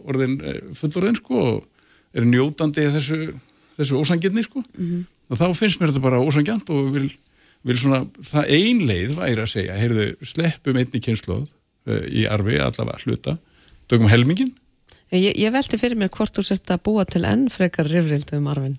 [0.05, 1.67] orðin eh, fullorðin sko og
[2.15, 3.35] er njótandi þessu,
[3.77, 5.37] þessu ósangjantni sko mm -hmm.
[5.37, 7.11] þá finnst mér þetta bara ósangjant og vil,
[7.63, 11.49] vil svona það einleið væri að segja heyrðu sleppum einni kynsloð
[11.87, 13.39] uh, í arfi allavega hluta
[13.89, 14.55] dögum helmingin
[15.09, 18.49] Ég, ég velti fyrir mér hvort þú sérst að búa til enn frekar rifrildu um
[18.53, 18.77] arfin.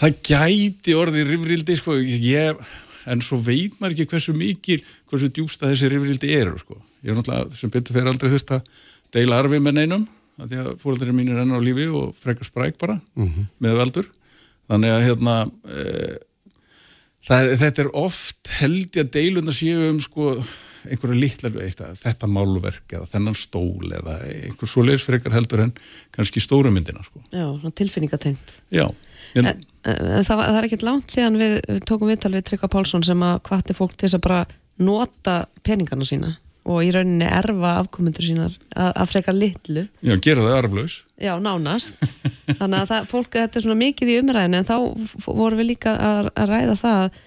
[0.00, 2.62] Það gæti orðið rifrildi, sko, ég,
[3.10, 4.78] en svo veit maður ekki hversu mikil,
[5.10, 6.78] hversu djústa þessi rifrildi eru, sko.
[7.04, 8.70] Ég er náttúrulega, sem betur fyrir aldrei þurft að
[9.12, 10.06] deila arfi með neinum,
[10.40, 13.52] því að fóröldurinn mín er enn á lífi og frekar spræk bara, mm -hmm.
[13.60, 14.08] með veldur.
[14.70, 15.34] þannig að hérna
[15.66, 15.84] e,
[17.26, 20.44] það, þetta er oft held ég að deiluna séu um sko
[20.86, 21.50] einhverju lítlar
[21.98, 25.72] þetta málverk eða þennan stól eða einhver svo leisfrekar heldur en
[26.14, 27.20] kannski stóru myndina sko.
[27.34, 28.86] Já, tilfinningatengt Já
[29.34, 32.70] En, en, en það, það er ekkert langt síðan við, við tókum viðtal við Tryggva
[32.72, 34.40] Pálsson sem að hvati fólk til þess að bara
[34.80, 36.34] nota peningarna sína
[36.70, 39.86] og í rauninni erfa afkomundur sínar að, að freka litlu.
[40.04, 40.96] Já, gera það arflaus.
[41.20, 41.96] Já, nánast.
[42.60, 44.76] Þannig að það, fólk, þetta er svona mikið í umræðinu en þá
[45.24, 47.18] vorum við líka að, að ræða það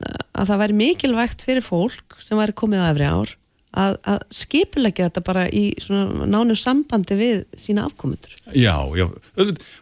[0.00, 3.32] að það væri mikilvægt fyrir fólk sem væri komið á efri ár
[3.70, 5.64] að, að skipilegja þetta bara í
[6.30, 8.34] nánu sambandi við sína afkomundur.
[8.54, 9.06] Já, já,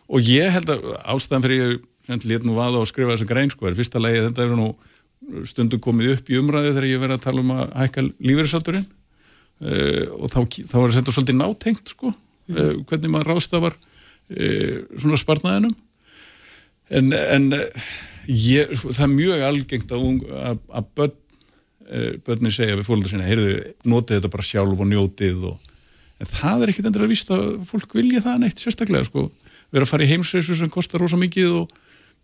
[0.08, 3.68] og ég held að ástæðan fyrir ég létt nú vaða og skrifa þessu grein sko
[3.68, 4.70] er fyrsta legi þetta er nú
[5.48, 10.04] stundu komið upp í umræðu þegar ég verið að tala um að hækka lífeyrisalturinn uh,
[10.16, 15.74] og þá, þá var þetta svolítið nátengt sko, uh, hvernig maður rástafar uh, svona sparnaðinum.
[16.88, 17.50] En, en
[18.24, 20.06] ég, það er mjög algengt að,
[20.40, 21.16] að, að börn
[22.26, 25.58] börni segja við fólkdur sína, heyrðu, notið þetta bara sjálf og njótið og
[26.18, 29.28] en það er ekkit endur að vísta að fólk vilja það neitt sérstaklega sko,
[29.70, 31.76] vera að fara í heimsreysu sem kostar rosa mikið og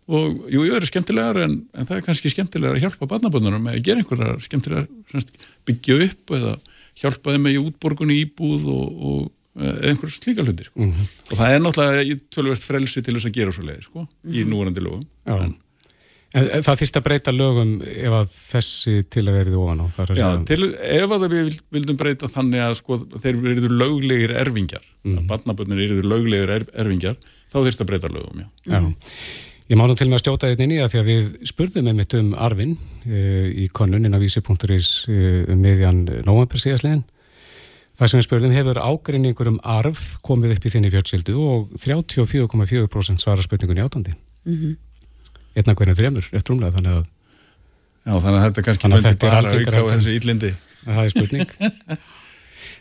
[0.05, 3.81] og jú, jú, eru skemmtilegar en, en það er kannski skemmtilegar að hjálpa barnaböndunum eða
[3.87, 5.23] gera einhverja skemmtilegar
[5.65, 6.51] byggja upp eða
[7.01, 10.79] hjálpa þeim með í útborgunni íbúð og, og einhver slíka hluti sko.
[10.79, 11.11] mm -hmm.
[11.31, 14.35] og það er náttúrulega tölvist frelsi til þess að gera svo leiði sko, mm -hmm.
[14.35, 14.49] í mhm.
[14.51, 15.55] núvarandi lögum
[16.35, 19.85] en, það þýrst að breyta lögum ef að þessi til að verið ofan á
[20.19, 25.17] Já, til, ef að við vildum breyta þannig að sko, þeir verður löglegir erfingjar mm
[25.21, 27.17] að barnaböndunir verður löglegir er, erfingjar
[27.53, 28.79] þá þýrst að breyta lögum, já, já.
[29.65, 32.13] Ég mála til með að stjóta þetta inn í að því að við spurðum einmitt
[32.19, 32.75] um arfin
[33.09, 37.01] e, í konun inn á vísi.is e, um miðjan november síðastlegin.
[37.97, 43.23] Það sem við spurðum hefur ágreiningur um arf komið upp í þinni fjölskyldu og 34,4%
[43.23, 44.13] svara spurningun í átandi.
[44.45, 44.75] Mm -hmm.
[45.55, 47.05] Einna hvernig þremur, eftir umlega þannig að...
[48.05, 50.51] Já þannig að þetta kannski myndi bara auka á þessu íllindi.
[50.85, 51.55] Það er spurning.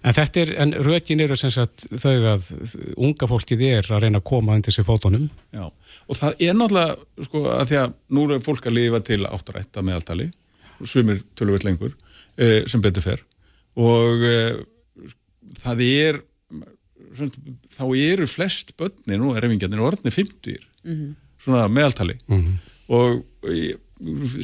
[0.05, 2.49] En þetta er, en rökin eru sem sagt þau að
[3.01, 5.31] unga fólkið er að reyna að koma undir sér fótonum.
[5.55, 9.21] Já, og það er náttúrulega, sko, að því að nú er fólk að lifa til
[9.25, 10.29] áttarætt að meðaltali,
[10.85, 11.97] svumir töluvert lengur,
[12.37, 13.25] e, sem betur fer,
[13.81, 14.37] og e,
[15.65, 16.21] það er,
[17.73, 21.13] þá eru flest börnin og erfingjarnir orðni 50, mm -hmm.
[21.45, 22.55] Svona meðaltali, mm -hmm.
[22.89, 23.25] og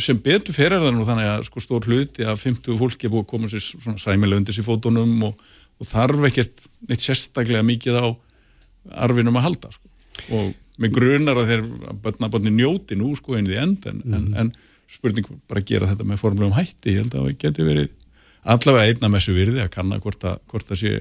[0.00, 3.12] sem betur fer er það nú þannig að sko stór hluti að 50 fólki er
[3.12, 5.34] búið að koma sér svona sæmilega undir sér fótunum og,
[5.80, 8.06] og þarf ekkert neitt sérstaklega mikið á
[9.04, 9.90] arfinum að halda sko.
[10.36, 11.64] og með grunar að þeir
[12.04, 14.14] börnabotni njóti nú sko einið í end en, mm.
[14.16, 14.52] en, en
[14.90, 17.90] spurning bara að gera þetta með formlegum hætti, ég held að það geti verið
[18.54, 20.94] allavega einna með þessu virði að kanna hvort að, hvort að sé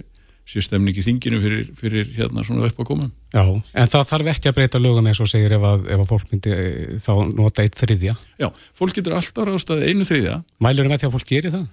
[0.49, 3.07] sé stemning í þinginu fyrir, fyrir hérna svona upp að koma.
[3.35, 6.09] Já, en það þarf ekki að breyta lögum eins og segir ef að, ef að
[6.09, 8.15] fólk myndi eh, þá nota eitt þriðja.
[8.41, 8.47] Já,
[8.79, 10.39] fólk getur alltaf rást að einu þriðja.
[10.65, 11.67] Mælur það með því að fólk gerir það?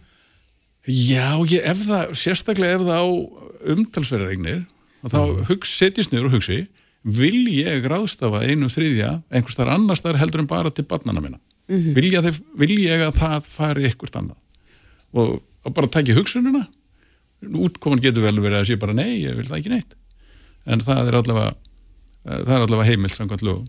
[0.87, 3.07] Já, ég, ef það, sérstaklega ef það á
[3.77, 4.63] umtalsverðaregnir
[5.07, 5.43] þá mm.
[5.49, 6.61] hugsi, setjast niður og hugsi
[7.17, 11.41] vil ég ráðstafa einu þriðja einhvers þar annars þar heldur en bara til barnana minna.
[11.67, 11.95] Mm -hmm.
[11.97, 14.37] vil, ég, vil ég að það fari ekkert annað
[15.17, 16.67] og, og bara tækja hugsununa
[17.45, 19.97] útkoman getur vel verið að sé bara nei, ég vil það ekki neitt.
[20.67, 23.67] En það er allavega eh, það er allavega heimilt samkvæmt lögum.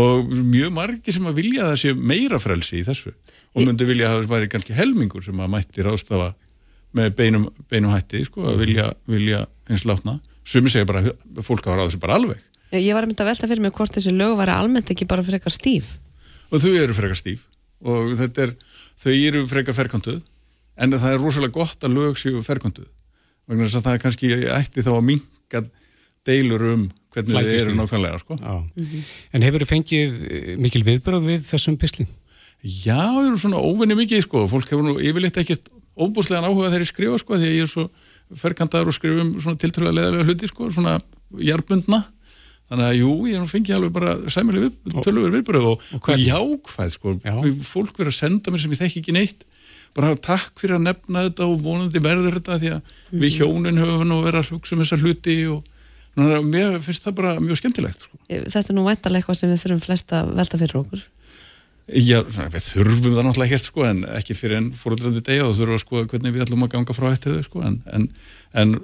[0.00, 3.12] Og mjög margi sem að vilja að það sé meira frelsi í þessu.
[3.56, 6.30] Og myndi vilja að það væri kannski helmingur sem að mætti ráðstafa
[6.94, 10.20] með beinum, beinum hætti sko, að vilja, vilja eins látna.
[10.46, 11.02] Sem segja bara,
[11.46, 12.38] fólk á ráðu sem bara alveg.
[12.70, 15.26] Ég var að mynda að velta fyrir mig hvort þessi lög var almennt ekki bara
[15.26, 15.96] frekar stíf.
[16.54, 17.42] Og þau eru frekar stíf.
[17.82, 18.54] Og er,
[19.02, 20.22] þau eru frekar ferkantuð.
[20.78, 22.86] En það er rosalega gott að lög séu ferkantuð
[23.50, 25.62] vegna þess að það er kannski ætti þá að minga
[26.28, 28.36] deilur um hvernig þið eru nákvæmlega sko.
[28.38, 29.04] mm -hmm.
[29.32, 32.06] En hefur þið fengið eh, mikil viðbröð við þessum pisli?
[32.60, 36.86] Já, ég er svona óvinni mikið sko, fólk hefur nú yfirleitt ekkert óbúslegan áhuga ég
[36.86, 37.90] skrifa sko, því að ég er svo
[38.36, 41.00] ferkandar og skrifum svona tiltrúlega leðalega hluti sko, svona
[41.40, 42.04] jarbundna
[42.70, 47.14] þannig að jú, ég fengi alveg bara sæmileg við, tölur viðbröð og, og, jákvæð sko,
[47.24, 47.34] Já.
[47.66, 49.42] fólk verður að senda mér sem ég þekki ekki neitt
[49.96, 53.20] bara takk fyrir að nefna þetta og vonandi verður þetta því að mm.
[53.22, 55.62] við hjónin höfum nú verið að hugsa um þessa hluti og
[56.18, 58.20] núna, mér finnst það bara mjög skemmtilegt sko.
[58.28, 61.06] Þetta er nú væntalega eitthvað sem við þurfum flest að velta fyrir okkur
[61.90, 65.78] Já, við þurfum það náttúrulega ekkert sko en ekki fyrir enn fóröldrandi deg og þurfum
[65.78, 68.04] að skoða hvernig við ætlum að ganga frá eftir þau sko en, en,
[68.62, 68.74] en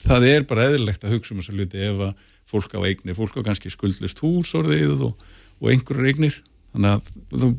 [0.00, 2.14] það er bara eðlilegt að hugsa um þessa hluti ef að
[2.48, 5.26] fólk á eignir, fólk á kannski skuldlist hús orðið og,
[5.60, 6.40] og einhverjur eignir
[6.74, 7.10] Að,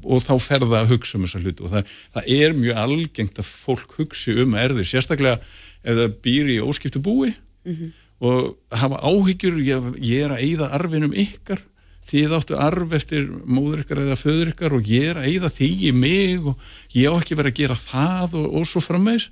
[0.04, 3.48] og þá ferða að hugsa um þessa hlutu og það, það er mjög algengt að
[3.48, 5.38] fólk hugsi um erðir, sérstaklega
[5.86, 7.94] ef það býr í óskiptu búi mm -hmm.
[8.28, 11.64] og hafa áhyggjur ég, ég er að eigða arfinum ykkar
[12.06, 15.70] þið áttu arf eftir móður ykkar eða föður ykkar og ég er að eigða því
[15.88, 16.60] í mig og
[16.92, 19.30] ég á ekki verið að gera það og, og svo frammeins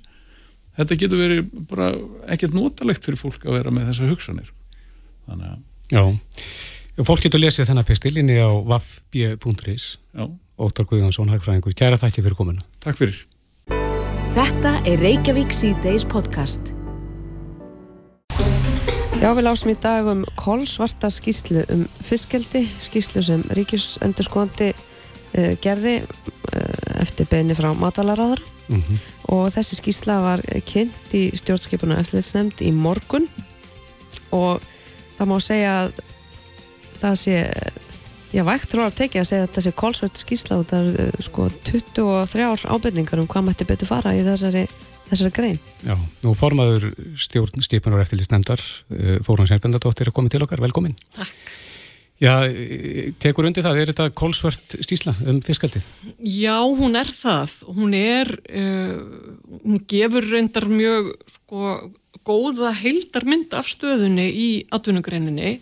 [0.78, 1.92] þetta getur verið bara
[2.32, 4.50] ekkert notalegt fyrir fólk að vera með þessa hugsanir.
[5.28, 5.62] Þannig að
[5.92, 6.00] Já,
[7.02, 9.96] fólk getur lesið þennan pistilinni á vaff.is
[10.54, 12.62] Óttar Guðjónsson, hægfræðingur, kæra þætti fyrir komuna.
[12.84, 13.16] Takk fyrir.
[14.36, 16.70] Þetta er Reykjavík C-Days podcast.
[19.18, 25.96] Já, við lásum í dag um kólsvarta skýslu um fiskeldi, skýslu sem ríkisendurskóandi uh, gerði
[26.04, 28.98] uh, eftir beðni frá matalaráðar mm -hmm.
[29.34, 33.26] og þessi skýsla var kynnt í stjórnskipunar eftirleitsnefnd í morgun.
[34.30, 34.62] Og
[35.18, 35.92] það má segja að
[37.02, 37.36] það sé
[38.34, 41.50] já, vægt tróðar tekið að segja að þetta sé kólsvart skýsla og það er sko
[41.70, 44.66] 23 ábyrningar um hvað mætti betur fara í þessari
[45.10, 45.60] þessari grein.
[45.84, 46.88] Já, nú formaður
[47.20, 48.62] stjórnskipunar eftirlýstnefndar
[48.96, 50.96] eh, Þóran Sérbendatóttir er komið til okkar, velkomin.
[51.16, 51.52] Takk.
[52.22, 52.46] Já,
[53.20, 55.82] tekur undir það, er þetta kólsvart stísla um fiskaldið?
[56.22, 57.56] Já, hún er það.
[57.74, 61.74] Hún er, uh, hún gefur reyndar mjög sko
[62.24, 65.58] góða heildarmynd af stöðunni í atvinnugreininni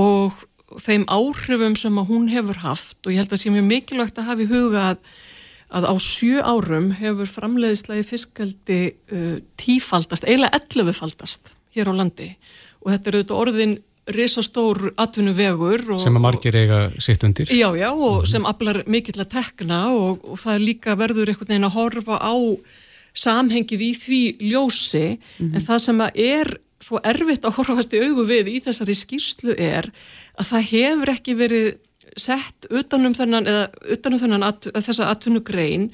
[0.00, 0.40] og
[0.80, 4.28] þeim áhrifum sem að hún hefur haft og ég held að sé mjög mikilvægt að
[4.30, 4.98] hafa í huga að
[5.72, 12.28] að á sjö árum hefur framleiðislega í fiskaldi uh, tífaldast, eiginlega ellöfufaldast hér á landi
[12.82, 13.74] og þetta er auðvitað orðin
[14.12, 15.84] risastór atvinnuvegur.
[16.02, 17.50] Sem að margir eiga sitt undir.
[17.54, 18.26] Já, já, og mm -hmm.
[18.26, 22.18] sem aflar mikill að tekna og, og það er líka verður einhvern veginn að horfa
[22.18, 22.34] á
[23.14, 25.54] samhengið í því ljósi, mm -hmm.
[25.54, 29.56] en það sem að er svo erfitt að horfast í augu við í þessari skýrslu
[29.56, 29.88] er
[30.34, 31.68] að það hefur ekki verið
[32.18, 33.48] sett utanum þennan,
[33.94, 35.88] utanum þennan at, þessa atvinnugrein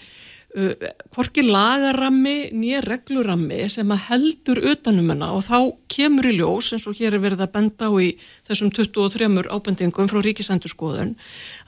[0.57, 0.73] uh,
[1.15, 5.59] hvorki lagarammi nýja reglurammi sem að heldur utanum hennar og þá
[5.93, 8.11] kemur í ljós eins og hér er verið að benda á í
[8.49, 11.15] þessum 23 ábendingum frá ríkisendurskoðun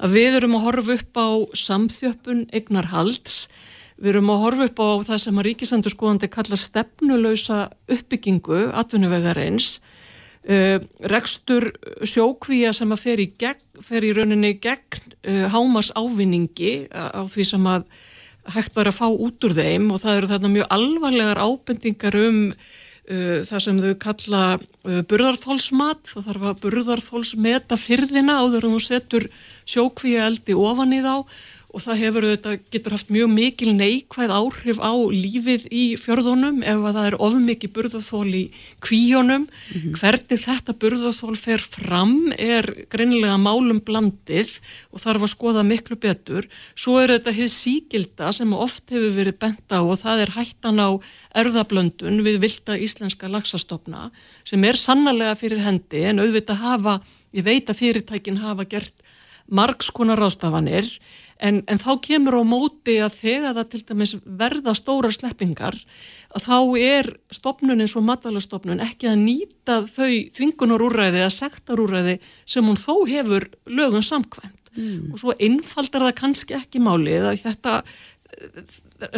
[0.00, 1.28] að við erum að horfa upp á
[1.66, 3.44] samþjöppun eignarhalds
[4.00, 9.78] Við erum að horfa upp á það sem að ríkisendurskoðandi kalla stefnulöysa uppbyggingu atvinnuvegarins
[10.40, 11.66] Uh, rekstur
[12.08, 17.44] sjókvíja sem að fer í, gegn, fer í rauninni gegn uh, hámas ávinningi á því
[17.44, 17.84] sem að
[18.54, 22.40] hægt var að fá út úr þeim og það eru þarna mjög alvarlegar ábendingar um
[22.48, 24.42] uh, það sem þau kalla
[25.12, 29.28] burðarþólsmat, það þarf að burðarþólsmeta fyrðina áður en þú setur
[29.68, 31.18] sjókvíja eldi ofan í þá
[31.70, 36.86] og það hefur þetta getur haft mjög mikil neikvæð áhrif á lífið í fjörðunum ef
[36.88, 38.42] að það er ofmikið burðarþól í
[38.82, 39.46] kvíjónum.
[39.46, 39.94] Mm -hmm.
[40.00, 44.58] Hvernig þetta burðarþól fer fram er greinilega málum blandið
[44.90, 46.48] og þarf að skoða miklu betur.
[46.74, 50.82] Svo er þetta hið síkilda sem oft hefur verið bent á og það er hættan
[50.82, 50.90] á
[51.34, 54.10] erðablöndun við vilda íslenska lagsastofna
[54.44, 57.00] sem er sannlega fyrir hendi en auðvitað hafa,
[57.32, 59.04] ég veit að fyrirtækin hafa gert
[59.50, 60.88] margskonar rástafanir
[61.40, 65.78] En, en þá kemur á móti að þegar það til dæmis verða stóra sleppingar
[66.36, 72.68] að þá er stopnun eins og matvalastofnun ekki að nýta þau þvingunarúræði eða sektarúræði sem
[72.68, 74.56] hún þó hefur lögum samkvæmt.
[74.76, 75.14] Mm.
[75.14, 77.78] Og svo einfaldar það kannski ekki málið að þetta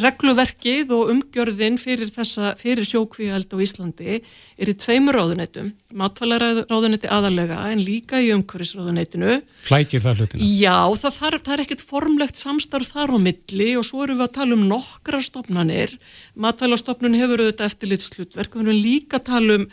[0.03, 5.73] regluverkið og umgjörðin fyrir, þessa, fyrir sjókvíald á Íslandi er í tveimur ráðuneytum.
[5.99, 9.39] Matvælaráðuneyti aðalega en líka í umhverfisráðuneytinu.
[9.63, 10.51] Flækir það hlutina?
[10.59, 14.27] Já, það, þarf, það er ekkert formlegt samstarf þar á milli og svo erum við
[14.27, 15.97] að tala um nokkra stopnanir
[16.35, 19.67] matvælastofnun hefur auðvitað eftirlitslutverk við erum líka að tala um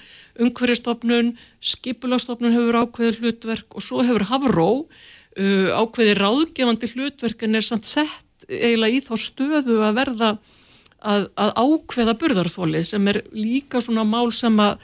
[0.45, 1.35] umhverfistofnun
[1.73, 7.89] skipulastofnun hefur ákveðið hlutverk og svo hefur Havró uh, ákveðið ráðgefandi hlutverk en er samt
[7.89, 10.31] sett eiginlega í þá stöðu að verða
[10.99, 14.81] að, að ákveða burðarþólið sem er líka svona mál sem að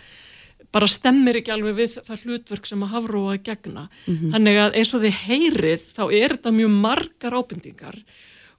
[0.76, 3.88] bara stemmir ekki alveg við það hlutverk sem að hafróa gegna.
[4.06, 4.32] Mm -hmm.
[4.34, 8.00] Þannig að eins og þið heyrið þá er þetta mjög margar ábendingar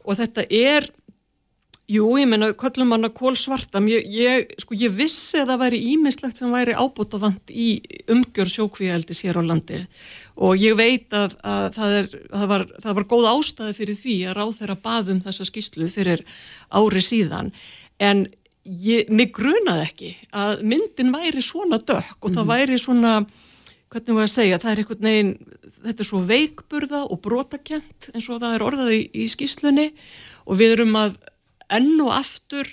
[0.05, 0.88] og þetta er
[1.87, 5.78] Jú, ég menna, kvöllum manna kól svarta, ég, ég, sko, ég vissi að það væri
[5.93, 7.68] ímislegt sem væri ábútafant í
[8.11, 9.78] umgjör sjókvíaldis hér á landi
[10.34, 13.99] og ég veit að, að, það, er, að það, var, það var góð ástæði fyrir
[14.01, 16.24] því að ráð þeirra baðum þessa skýslu fyrir
[16.74, 17.53] ári síðan,
[18.03, 18.24] en
[18.66, 22.41] ég, mig grunaði ekki að myndin væri svona dökk og mm.
[22.41, 22.51] það mhm.
[22.51, 23.14] væri svona,
[23.95, 25.32] hvernig var að segja, það er einhvern veginn,
[25.87, 29.89] þetta er svo veikburða og brotakent eins og það er orðað í, í skýslunni
[30.51, 31.18] og við erum að
[31.73, 32.71] enn og aftur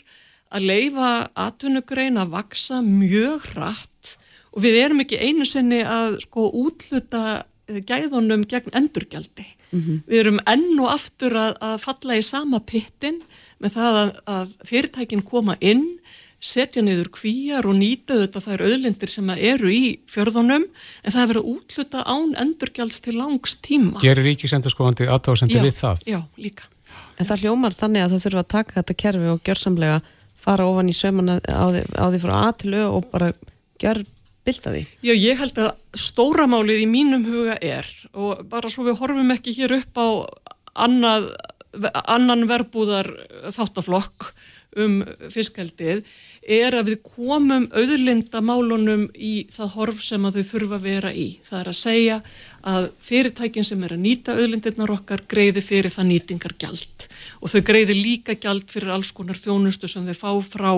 [0.53, 4.15] að leifa atvinnugrein að vaksa mjög hratt
[4.53, 7.23] og við erum ekki einu sinni að sko útluta
[7.67, 9.47] eh, gæðunum gegn endurgjaldi.
[9.73, 10.01] Mm -hmm.
[10.05, 13.21] Við erum enn og aftur að, að falla í sama pittin
[13.57, 15.97] með það að, að fyrirtækin koma inn,
[16.43, 21.29] setja niður kvíjar og nýta þetta þær auðlindir sem eru í fjörðunum en það er
[21.31, 24.01] verið að útluta án endurgjalds til langs tíma.
[24.03, 26.03] Gerir ríkisendurskóðandi aðtáðsendur við það?
[26.05, 26.67] Já, líka.
[27.19, 30.01] En það hljómar þannig að það þurfa að taka þetta kerfi og gjörsamlega
[30.43, 33.31] fara ofan í sömuna á því, á því frá A til Ö og bara
[33.81, 34.03] gjör
[34.43, 34.83] bylta því.
[35.05, 35.71] Já, ég held að
[36.03, 40.07] stóramálið í mínum huga er og bara svo við horfum ekki hér upp á
[40.87, 41.29] annað,
[42.03, 43.09] annan verbúðar
[43.53, 44.33] þáttaflokk
[44.83, 45.01] um
[45.31, 46.03] fiskaldið
[46.49, 51.27] er að við komum auðlindamálunum í það horf sem að þau þurfa að vera í.
[51.47, 52.17] Það er að segja
[52.73, 57.07] að fyrirtækin sem er að nýta auðlindirnar okkar greiði fyrir það nýtingar gjald
[57.39, 60.71] og þau greiði líka gjald fyrir alls konar þjónustu sem þau fá frá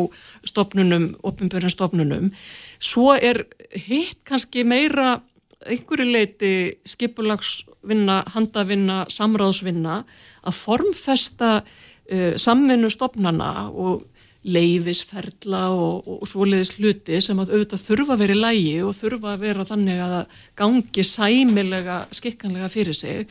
[0.45, 2.31] stopnunum, opinbjörnum stopnunum.
[2.79, 5.19] Svo er hitt kannski meira
[5.65, 6.53] einhverju leiti
[6.85, 10.01] skipulagsvinna, handavinna, samráðsvinna
[10.45, 14.03] að formfesta uh, samvinnu stopnana og
[14.45, 19.31] leifisferla og, og svoleiðis hluti sem að auðvitað þurfa að vera í lægi og þurfa
[19.33, 20.13] að vera þannig að
[20.59, 23.25] gangi sæmilega, skikkanlega fyrir sig.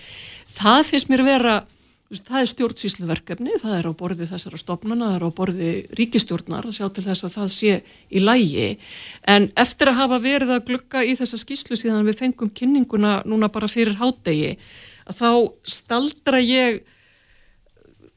[0.55, 1.55] Það finnst mér vera,
[2.15, 6.79] það er stjórnsýsluverkefni, það er á borði þessara stopnana, það er á borði ríkistjórnar að
[6.81, 7.77] sjá til þess að það sé
[8.11, 8.71] í lægi.
[9.31, 13.53] En eftir að hafa verið að glukka í þessa skýslu síðan við fengum kynninguna núna
[13.55, 14.57] bara fyrir hádegi,
[15.07, 15.31] að þá
[15.77, 16.83] staldra ég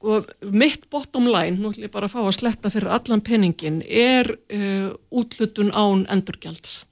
[0.06, 3.82] og mitt bottom line, nú ætlum ég bara að fá að sletta fyrir allan peningin,
[3.88, 6.84] er uh, útlutun án endurgjalds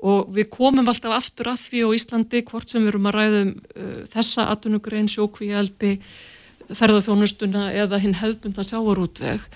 [0.00, 3.50] og við komum alltaf aftur að því á Íslandi hvort sem við erum að ræðum
[3.54, 5.98] uh, þessa atvinnugrein, sjókvíaldi,
[6.70, 9.46] ferðarþjónustuna eða hinn hefðbunda sjáarútveg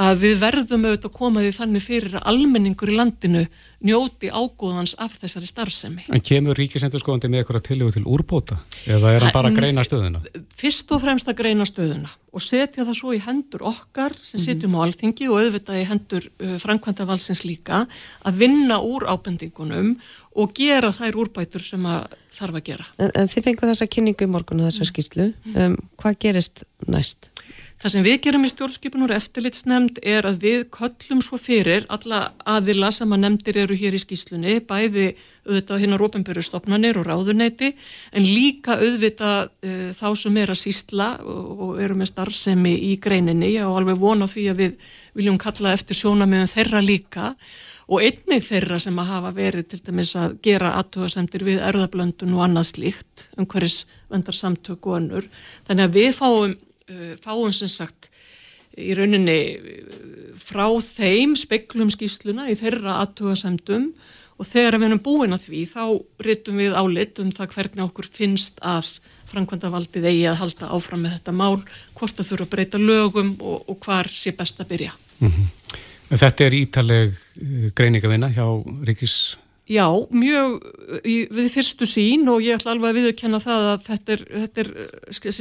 [0.00, 3.42] að við verðum auðvitað að koma því þannig fyrir að almenningur í landinu
[3.82, 6.06] njóti ágóðans af þessari starfsemi.
[6.14, 10.22] En kemur ríkisendurskóðandi með eitthvað tilögu til úrbóta eða er hann bara að greina stöðuna?
[10.54, 14.44] Fyrst og fremst að greina stöðuna og setja það svo í hendur okkar sem mhm.
[14.46, 17.84] sitjum á alþingi og auðvitað í hendur uh, framkvæmda valsins líka
[18.26, 19.96] að vinna úr ábendingunum
[20.38, 22.86] og gera þær úrbætur sem að þarf að gera.
[22.98, 25.30] En, en þið fengu þessa kynningu í morgun og þessa skýslu.
[25.54, 27.29] Um, hvað gerist næst?
[27.80, 32.18] Það sem við gerum í stjórnskipun og eftirlitsnemnd er að við köllum svo fyrir alla
[32.44, 35.06] aðila sem að nefndir eru hér í skýslunni, bæði
[35.46, 37.72] auðvitað hinnar ofinbjörnstofnanir og ráðuneyti,
[38.12, 42.92] en líka auðvitað uh, þá sem er að sísla og, og eru með starfsemi í
[43.00, 47.34] greininni og alveg vona því að við viljum kalla eftir sjónamiðan þeirra líka
[47.88, 52.44] og einnig þeirra sem að hafa verið til dæmis að gera aðtöðasemtir við erðablöndun og
[52.44, 55.32] annað slíkt, um hverjus vendar samtök og önnur.
[55.64, 56.60] Þannig að við fáum
[57.22, 58.10] fáum sem sagt
[58.78, 63.90] í rauninni uh, frá þeim speklum skýsluna í þeirra aðtugasemdum
[64.40, 65.82] og þegar við erum búin að því þá
[66.24, 68.94] ryttum við álit um það hvernig okkur finnst að
[69.30, 71.60] framkvæmdavaldið eigi að halda áfram með þetta mál,
[71.98, 74.94] hvort það þurfa að breyta lögum og, og hvar sé best að byrja.
[75.20, 75.76] Mm -hmm.
[76.10, 77.18] Þetta er ítaleg
[77.76, 78.46] greiningavinna hjá
[78.88, 79.36] Ríkis
[79.70, 80.56] Já, mjög
[81.06, 84.70] við fyrstu sín og ég ætla alveg að viðurkenna það að þetta er, þetta er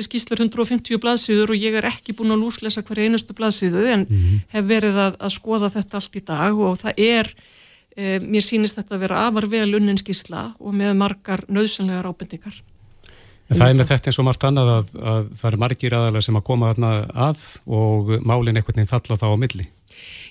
[0.06, 4.20] skýslar 150 blaðsíður og ég er ekki búin að lúslesa hverja einustu blaðsíðu en mm
[4.20, 4.44] -hmm.
[4.54, 7.32] hef verið að, að skoða þetta allt í dag og það er,
[7.98, 12.62] e, mér sínist þetta að vera afar vel unnin skýsla og með margar nöðsynlegar ábendingar.
[13.50, 16.22] En það er með þetta eins og margt annað að, að það er margir aðalega
[16.22, 19.66] sem að koma að og málinn einhvern veginn falla þá á milli.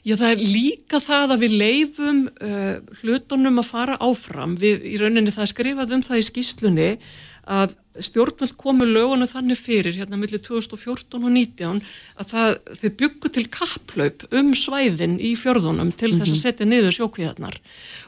[0.07, 4.55] Já, það er líka það að við leifum uh, hlutunum að fara áfram.
[4.61, 6.91] Við í rauninni það skrifaðum það í skýslunni
[7.49, 11.81] að stjórnvöld komu lögunu þannig fyrir hérna millir 2014 og 2019
[12.21, 16.43] að það, þau byggu til kapplaup um svæðin í fjörðunum til þess að mhm.
[16.43, 17.59] setja niður sjókvíðarnar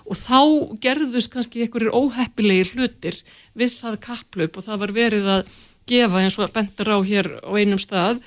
[0.05, 0.41] og þá
[0.85, 3.19] gerðust kannski einhverjir óheppilegir hlutir
[3.59, 5.51] við það kapplaup og það var verið að
[5.91, 8.21] gefa eins og bendur á hér á einum stað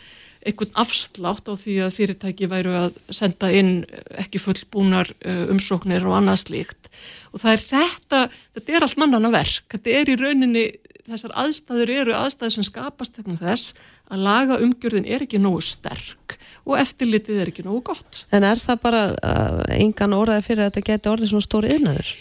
[0.43, 3.73] einhvern afslátt á því að fyrirtæki væru að senda inn
[4.19, 6.89] ekki fullbúnar eh, umsóknir og annað slíkt
[7.31, 8.23] og það er þetta,
[8.57, 10.65] þetta er allt mannana verk, þetta er í rauninni
[11.07, 13.73] þessar aðstæður eru aðstæður sem skapast þegar þess
[14.13, 18.23] að laga umgjörðin er ekki nógu sterk og eftirlitið er ekki nógu gott.
[18.31, 22.13] En er það bara uh, engan orðaði fyrir að þetta geti orðið svona stóri yfirnaður?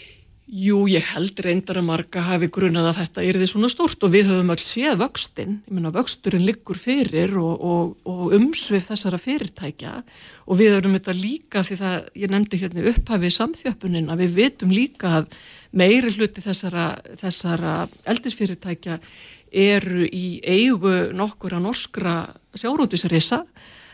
[0.43, 4.11] Jú, ég held reyndar að marga hafi grunað að þetta er því svona stort og
[4.11, 9.21] við höfum alls séð vöxtinn, ég menna vöxturinn liggur fyrir og, og, og umsvið þessara
[9.23, 9.93] fyrirtækja.
[10.43, 14.73] Og við höfum þetta líka því það, ég nefndi hérna upphafið samþjöppunin að við vitum
[14.75, 15.37] líka að
[15.71, 16.89] meiri hluti þessara,
[17.23, 17.77] þessara
[18.11, 18.99] eldisfyrirtækja
[19.63, 22.17] eru í eigu nokkur að norskra
[22.51, 23.45] sjárútisreisa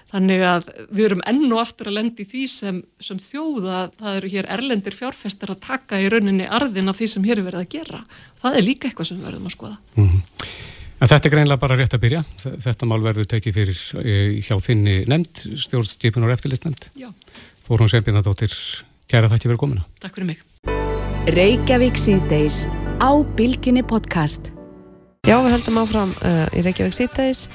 [0.09, 4.31] Þannig að við erum enn og aftur að lendi því sem, sem þjóða það eru
[4.33, 7.69] hér erlendir fjárfestar að taka í rauninni arðin af því sem hér er verið að
[7.75, 8.01] gera.
[8.41, 9.77] Það er líka eitthvað sem við verðum að skoða.
[9.95, 10.49] Mm -hmm.
[10.99, 12.23] En þetta er greinlega bara rétt að byrja.
[12.43, 16.89] Þetta mál verður tekið fyrir eh, hjá þinni nefnd, stjórnstipun og eftirlistnefnd.
[16.99, 17.07] Já.
[17.63, 18.51] Þórun Sembjörnadóttir,
[19.07, 19.85] kæra þakki fyrir komina.
[20.03, 20.43] Takk fyrir mig.
[21.29, 22.65] Reykjavík síðdeis
[22.99, 24.51] á Bilginni podcast.
[25.23, 27.47] Já, við höldum áfram uh, í Reykjavík síðdeis.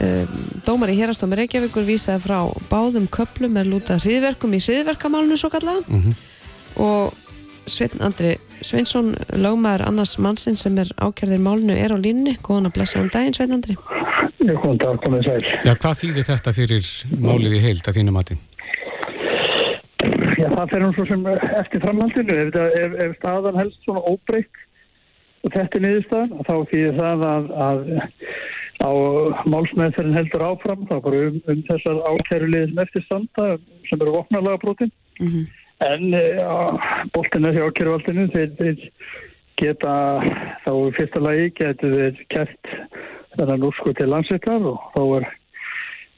[0.00, 0.24] Uh,
[0.64, 2.38] dómar í hérastómi Reykjavíkur vísaði frá
[2.70, 6.14] báðum köplum er lútað hriðverkum í hriðverkamálunu svo kallaða mm -hmm.
[6.80, 7.12] og
[7.68, 12.36] Svein Andri Sveinsson, lögmaður annars mannsinn sem er ákjörðir málnu er á línni.
[12.44, 13.76] Góðan að blessa um daginn, Svein Andri.
[14.40, 15.44] Já, góðan dag, komið sæl.
[15.64, 16.90] Já, hvað þýðir þetta fyrir
[17.24, 18.36] málið í heild að þínu mati?
[20.40, 22.36] Já, það fer hún svo sem eftir framhaldinu.
[22.44, 24.64] Ef, ef, ef staðan helst svona óbreykt
[25.40, 27.84] og þetta er niðurstaðan, þá þýðir það að, að
[28.80, 28.90] á
[29.50, 33.48] málsmeðferðin heldur áfram, þá bara um, um þessar ákjærulegið sem eftir standa
[33.88, 34.92] sem eru vopnarlega brotin.
[35.20, 35.48] Mm -hmm.
[35.80, 36.56] En ja,
[37.14, 38.88] boltina hjá kjörvaldinu, þeir, þeir
[39.60, 39.94] geta
[40.64, 42.72] þá fyrsta lagi getur þeir kæft
[43.36, 45.28] þennan úrsku til landsettar og þá er,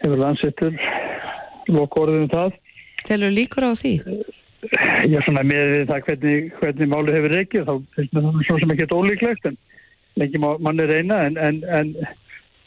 [0.05, 0.79] hefur landsettur
[1.69, 2.57] loku orðinu um það.
[3.07, 3.95] Telur líkur á því?
[5.11, 8.75] Já, svona með það hvernig, hvernig málu hefur reykið, þá finnst mér það svo sem
[8.75, 9.57] ekki ólíklegt en
[10.21, 11.95] lengi mann er reyna en, en, en,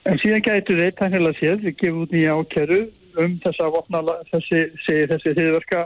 [0.05, 2.79] en síðan getur þeir tannilega séð, við gefum út nýja ákjæru
[3.23, 4.01] um þessa vopna,
[4.31, 5.85] þessi, þessi, þessi þriðverka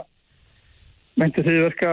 [1.20, 1.92] meinti þriðverka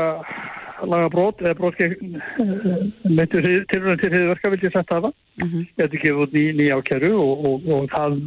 [0.88, 5.66] laga brot eða brot meinti tilröðin til þriðverka vil ég setja það mm -hmm.
[5.80, 8.18] þetta gefur út ný, ný ákjæru og, og, og það,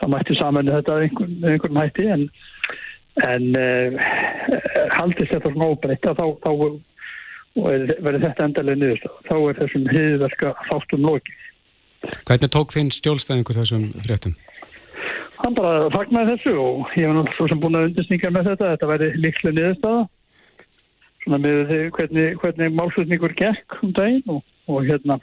[0.00, 2.24] það mætti saman þetta einhvern, einhvern hætti en,
[3.28, 4.00] en uh,
[4.98, 6.52] haldist þetta svona óbreytt þá, þá
[7.54, 11.34] verður þetta endalega niður þá er þessum þriðverka þáttum loki
[12.02, 14.34] Hvernig tók þinn stjólstæðingu þessum fréttum?
[15.42, 18.90] Hann bara fagnaði þessu og ég var náttúrulega sem búin að undirsninga með þetta þetta
[18.92, 20.02] væri líklega niðurstaða
[21.22, 25.18] svona með því hvernig, hvernig málflutningur gekk um daginn og, og hérna,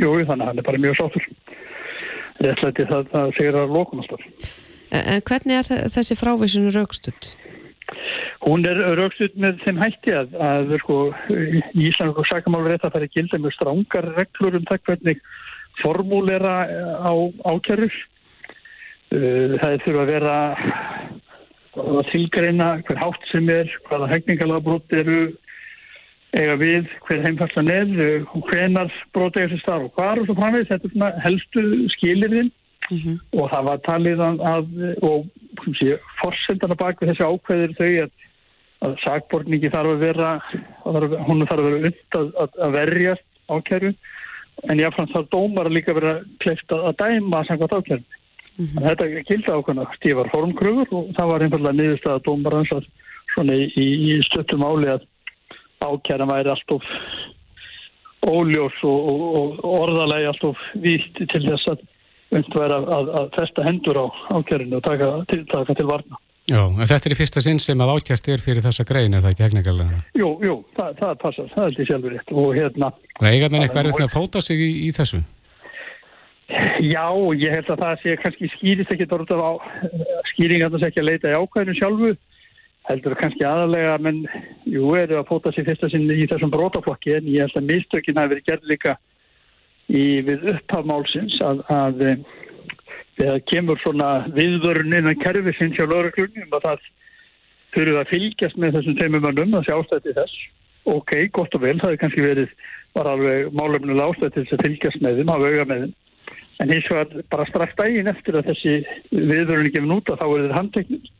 [0.00, 1.26] jú þannig að hann er bara mjög sáttur
[2.44, 4.28] réttlæti það, það segir að lókunastar
[4.94, 7.32] En hvernig er þessi frávísinu raukstutt?
[8.44, 10.98] Hún er raukstutt með þeim hætti að, að sko,
[11.32, 15.22] í Ísland og sakamálur rétt að það er gilda með strángar reglur um það hvernig
[15.82, 16.56] formúlera
[17.02, 17.12] á
[17.50, 20.36] ákjærur uh, það þurfa að vera
[21.74, 25.22] að tilgreina hver hátt sem er, hvaða hægningalagbrot eru
[26.34, 27.90] eiga við, hver heimfærslan er,
[28.50, 31.64] hvenar brot eiga sér starf og hvar og svo framvegð, þetta er svona helstu
[31.94, 32.50] skilirinn
[32.90, 33.16] mm -hmm.
[33.38, 34.66] og það var talið að,
[35.02, 35.26] og
[35.78, 38.10] sé, forsendana bak við þessi ákveðir þau að,
[38.86, 40.30] að sagbortningi þarf að vera,
[40.84, 43.94] að hún þarf að vera und að, að verjast ákjæru
[44.70, 48.04] en jáfnframt þarf dómar að líka vera kleift að dæma samkvæmt ákjæru.
[48.54, 48.84] Mm -hmm.
[48.86, 52.84] Þetta kildi ákveðna stífar formkröfur og það var einfallega niðurstað að dómarans að
[53.34, 55.06] svona í, í stöttum áli að
[55.82, 56.84] ákjæra væri alltof
[58.24, 61.82] óljós og, og, og orðalegi alltof víst til þess að
[62.34, 64.06] unnt væri að, að, að festa hendur á
[64.38, 66.20] ákjærinu og taka til, taka til varna.
[66.44, 69.22] Já, en þetta er í fyrsta sinn sem að ákjært er fyrir þessa grein, er
[69.24, 70.02] það ekki hegningarlega?
[70.20, 72.90] Jú, jú, það, það passar, það er því sjálfur rétt og hérna...
[73.14, 75.22] Það er eitthvað eitthvað erfitt að fóta sig í, í þessu?
[76.84, 77.06] Já,
[77.40, 79.52] ég held að það sé kannski skýrist ekki dórtaf á
[80.34, 82.12] skýringarnas ekki að leita í ákvæðinu sjálfu
[82.90, 84.20] heldur kannski aðalega menn,
[84.68, 88.20] jú, eru að fóta sér fyrsta sinn í þessum brótaflokki en ég held að mistökin
[88.20, 88.96] hafi verið gerð líka
[89.88, 92.04] í við upphafmálsins að, að
[93.18, 96.86] þegar kemur svona viðvörun innan kerfi sinns hjá lögreglunum að það
[97.74, 100.38] þurfuð að fylgjast með þessum teimumönnum að sjálfstætti þess.
[100.94, 102.56] Ok, gott og vel, það hefur kannski verið
[102.94, 105.94] var alveg málefnilega ástætti þess að fylgjast með þeim, hafa auga með þeim.
[106.62, 108.74] En hins vegar bara strax dægin eftir að þessi
[109.10, 111.12] viðvörunni gefur út að þá er þetta handteknum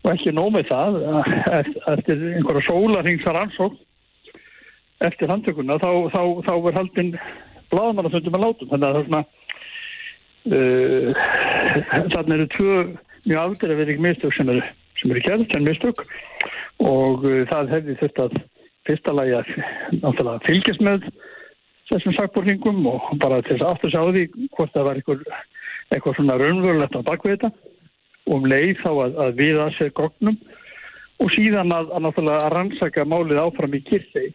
[0.00, 0.96] og ekki nómið það
[1.92, 3.76] eftir einhverja sólarhingsar ansók
[5.04, 7.12] eftir handtökunna þá, þá, þá er haldinn
[7.70, 8.70] bláðmannaföndum að látum.
[8.72, 9.22] Þannig að það er svona
[10.48, 12.76] þannig eru tvö
[13.26, 14.62] mjög aftur að vera ekki mistök sem eru,
[15.04, 16.04] eru kjært en mistök.
[16.80, 18.28] Og uh, það hefði þetta
[18.88, 21.10] fyrsta lagi að fylgjast með
[21.90, 24.24] þessum sakborningum og bara til þess aftur sjá því
[24.56, 25.26] hvort það var eitthvað,
[25.90, 27.52] eitthvað svona raunverulegt á bakvið þetta.
[28.30, 30.36] Og um leið þá að, að við að segja gognum
[31.20, 34.28] og síðan að, að náttúrulega að rannsaka málið áfram í kyrþei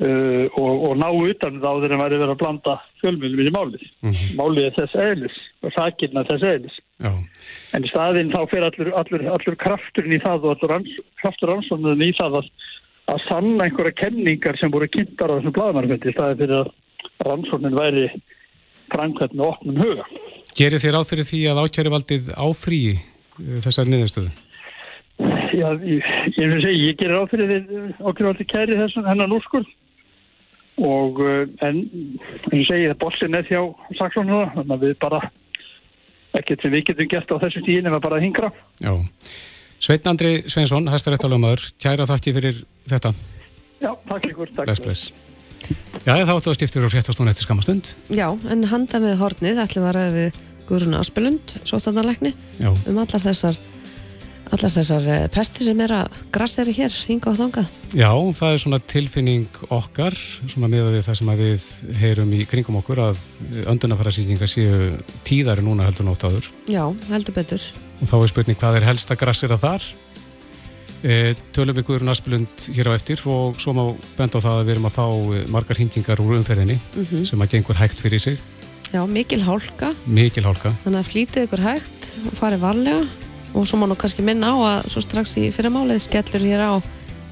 [0.00, 3.86] uh, og, og ná utan þá þegar það væri verið að blanda fjölmjölum í málið.
[4.00, 4.34] Mm -hmm.
[4.40, 6.76] Málið er þess eðlis og sakirna þess eðlis.
[7.00, 7.12] Já.
[7.76, 11.52] En í staðinn þá fer allur, allur, allur krafturinn í það og allur ranns, kraftur
[11.52, 12.52] rannsóknuðin í það að
[13.10, 16.70] að sanna einhverja kenningar sem voru kynntar á þessum bladamarfendi í staði fyrir að
[17.26, 18.04] rannsóknin væri
[18.90, 20.06] framkvæmt með opnum huga.
[20.58, 24.32] Gerir þér áfyrir því að ákjæruvaldið áfríi uh, þessar niðurstöðu?
[25.50, 26.06] Já, ég,
[26.38, 29.70] ég, ég, ég gerir áfyrir því ákjæruvaldið kæri þessan hennan úrskurð
[30.86, 31.82] og uh, en
[32.50, 33.60] og segi það bossin er hjá
[33.98, 35.22] saksónu þannig að við bara
[36.38, 38.52] ekkert sem við getum gert á þessu tíin en við bara hingra.
[38.80, 38.92] Já,
[39.80, 43.14] Sveitn Andri Sveinsson, hæstaréttalögumöður kæra þakki fyrir þetta.
[43.80, 45.10] Já, takk ykkur Bless, bless.
[46.04, 49.84] Já, þá ættu að stifta fyrir fréttastún eftir skamastund Já, en handa með hornið ætlum
[49.84, 50.38] við að ræða við
[50.70, 53.58] Guðrún Aspelund, sótanarleikni um allar þessar
[54.54, 57.64] allar þessar eh, pesti sem er að grasseri hér, hinga og þanga.
[57.94, 61.64] Já, það er svona tilfinning okkar, svona með við það sem við
[62.00, 63.24] heyrum í kringum okkur að
[63.70, 64.92] öndunafæra síkingar séu
[65.26, 66.50] tíðari núna heldur nótt áður.
[66.70, 67.66] Já, heldur betur.
[68.00, 69.84] Og þá er spurning hvað er helsta grassera þar?
[71.00, 73.84] E, tölum við Guðrún Aspelund hér á eftir og svo má
[74.18, 77.24] benda á það að við erum að fá e, margar hingingar úr umferðinni mm -hmm.
[77.24, 78.36] sem að gengur hægt fyrir sig.
[78.92, 79.94] Já, mikil hálka.
[80.04, 80.74] Mikil hálka.
[80.84, 84.56] Þannig að flítið ykkur hægt og farið varlega og svo má nú kannski minna á
[84.56, 86.72] að svo strax í fyrirmálið skellur hér á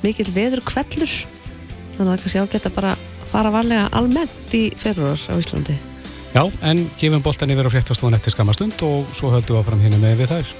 [0.03, 1.12] mikil veður kvellur
[1.99, 2.97] þannig að kannski ágætt að bara
[3.29, 5.77] fara varlega almennt í februar á Íslandi.
[6.35, 10.01] Já, en gefum boltan yfir á fréttastofun eftir skamastund og svo höldum við áfram hérna
[10.03, 10.53] með við þær.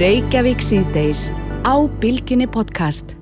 [0.00, 1.28] Reykjavík síðdeis
[1.64, 3.14] á Bilginni podcast.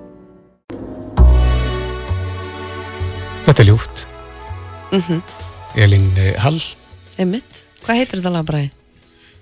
[3.47, 4.07] Þetta er ljúft.
[4.91, 5.21] Mm -hmm.
[5.75, 6.61] Elin Hall.
[7.17, 8.71] Emmitt, hvað heitur þetta lagbræði?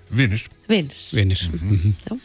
[0.10, 0.46] Vinnir.
[0.70, 1.02] Vinnir.
[1.14, 1.50] Vinnir.
[1.52, 1.94] Mm -hmm.
[2.10, 2.20] Já.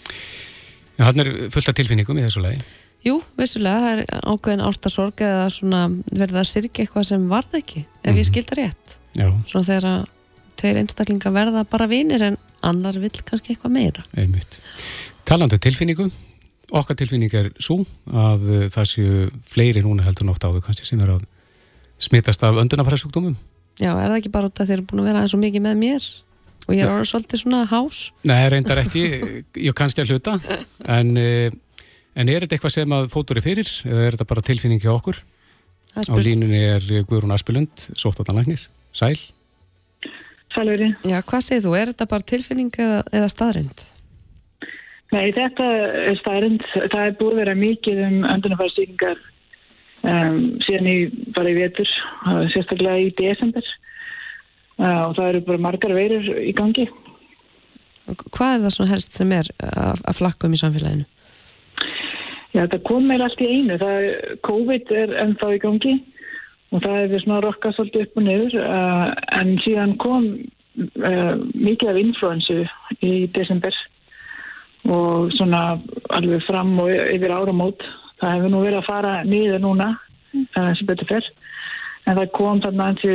[0.99, 2.61] Já, hann er fullt af tilfinningum í þessu lagi.
[3.01, 5.79] Jú, vissulega, það er ákveðin ástasorg eða svona
[6.13, 8.17] verða að sirkja eitthvað sem varð ekki, ef mm.
[8.19, 8.29] ég mhm.
[8.29, 8.97] skilta rétt.
[9.17, 9.29] Já.
[9.49, 10.03] Svona þegar að
[10.61, 14.05] tveir einstaklingar verða bara vinnir en annar vill kannski eitthvað meira.
[14.21, 14.61] Einmitt.
[15.25, 16.13] Talandu um tilfinningum,
[16.77, 17.81] okkar tilfinning er svo
[18.13, 21.25] að uh, það séu fleiri núna heldur nótt áður kannski sem er að
[22.01, 23.39] smittast af öndunafræðsugdómum.
[23.81, 25.65] Já, er það ekki bara út af þeir eru búin að vera eins og mikið
[25.65, 26.11] með mér?
[26.71, 28.05] Og ég er orðið svolítið svona hás.
[28.31, 29.03] Nei, reyndar ekki,
[29.59, 30.37] ég kannski að hluta.
[30.87, 31.51] En, eh,
[32.15, 33.75] en er þetta eitthvað sem að fótur er fyrir?
[33.89, 35.19] Eða er þetta bara tilfinning hjá okkur?
[35.99, 39.19] Á línunni er Guðrún Aspilund sóttatanlagnir, Sæl.
[40.55, 43.85] Sælveri Já, hvað segir þú, er þetta bara tilfinning eða, eða staðrind?
[45.11, 45.67] Nei, þetta
[46.07, 49.21] er staðrind það er búið að vera mikið um öndunarfærstíkingar
[50.07, 50.97] um, síðan í
[51.35, 51.95] bara í vetur
[52.55, 53.67] sérstaklega í desember
[54.81, 56.87] og það eru bara margar veirur í gangi.
[58.09, 61.07] Hvað er það svona helst sem er að, að flakka um í samfélaginu?
[62.51, 63.77] Já, það kom meira allt í einu.
[63.79, 64.07] Það,
[64.47, 65.93] COVID er ennþá í gangi
[66.71, 69.07] og það hefur svona rokkað svolítið upp og niður uh,
[69.39, 72.59] en síðan kom uh, mikið af influensu
[73.07, 73.79] í desember
[74.91, 75.63] og svona
[76.17, 77.85] alveg fram og yfir áramót.
[78.23, 79.91] Það hefur nú verið að fara niður núna
[80.31, 81.27] sem betur fyrr
[82.11, 83.15] en það kom þarna hansi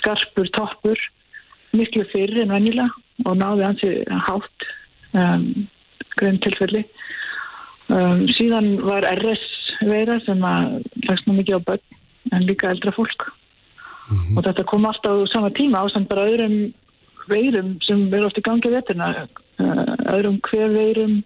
[0.00, 1.04] skarpur toppur
[1.76, 2.90] miklu fyrir en vennilega
[3.26, 3.92] og náði hansi
[4.28, 4.66] hátt
[5.16, 5.46] um,
[6.18, 6.84] grein tilfelli
[7.88, 9.46] um, síðan var RS
[9.88, 11.98] veira sem að lagst nú mikið á börn
[12.36, 13.30] en líka eldra fólk.
[14.10, 14.36] Mm -hmm.
[14.36, 16.72] og þetta kom alltaf á sama tíma á samt bara öðrum
[17.28, 19.26] veirum sem verður oft í gangi vetturna
[19.58, 21.22] uh, öðrum hver veirum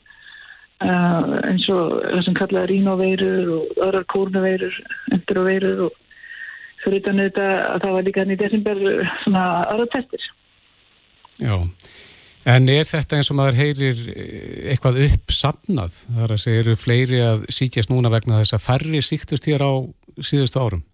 [0.85, 4.75] uh, eins og það sem kallaði rínoveirur og öðrar kórnuveirur
[5.13, 5.93] enduroveirur og
[6.85, 8.81] fyrir utan þetta að það var líka hann í desember
[9.25, 10.25] svona aðra testir.
[11.43, 11.55] Já,
[12.55, 16.01] en er þetta eins og maður heyrir eh, eitthvað uppsapnað?
[16.07, 19.65] Það er að segja, eru fleiri að sítjast núna vegna þess að færri síktust hér
[19.65, 19.73] á
[20.23, 20.85] síðustu árum?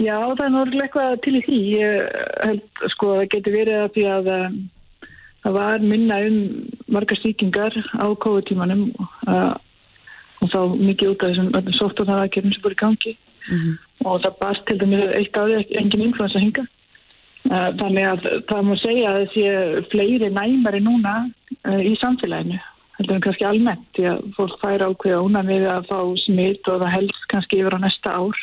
[0.00, 1.56] Já, það er náttúrulega eitthvað til í því.
[1.76, 4.46] Ég held sko að það getur verið að því að eh,
[5.44, 6.38] það var minna um
[6.92, 9.58] margar síkingar á COVID-tímanum og,
[10.40, 13.16] og þá mikið út af þessum sóttarnaðakerfum sem voru í gangi
[13.48, 13.74] mm -hmm.
[14.04, 18.20] og það barst til dæmis eitt árið engin influensa hinga uh, þannig að
[18.50, 19.46] það má segja að sé
[19.92, 21.14] fleiri næmari núna
[21.68, 22.60] uh, í samfélaginu
[23.00, 26.82] heldur en kannski almennt því að fólk fær ákveða úna við að fá smitt og
[26.82, 28.42] það helst kannski yfir á næsta ár.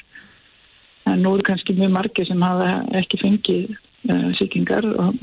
[1.07, 3.75] En nú eru kannski mjög margi sem hafa ekki fengið
[4.09, 5.13] uh, síkingar og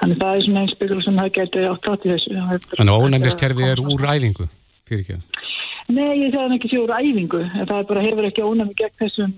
[0.00, 2.36] þannig það er svona einn spekul sem það getur átt átt í þessu.
[2.78, 4.48] Þannig að ónæmiskerfið er úr æfingu
[4.88, 5.56] fyrir ekki það
[5.88, 9.30] Nei, ég segði ekki sjóður æfingu, en það bara hefur ekki ónæmi gegn þessum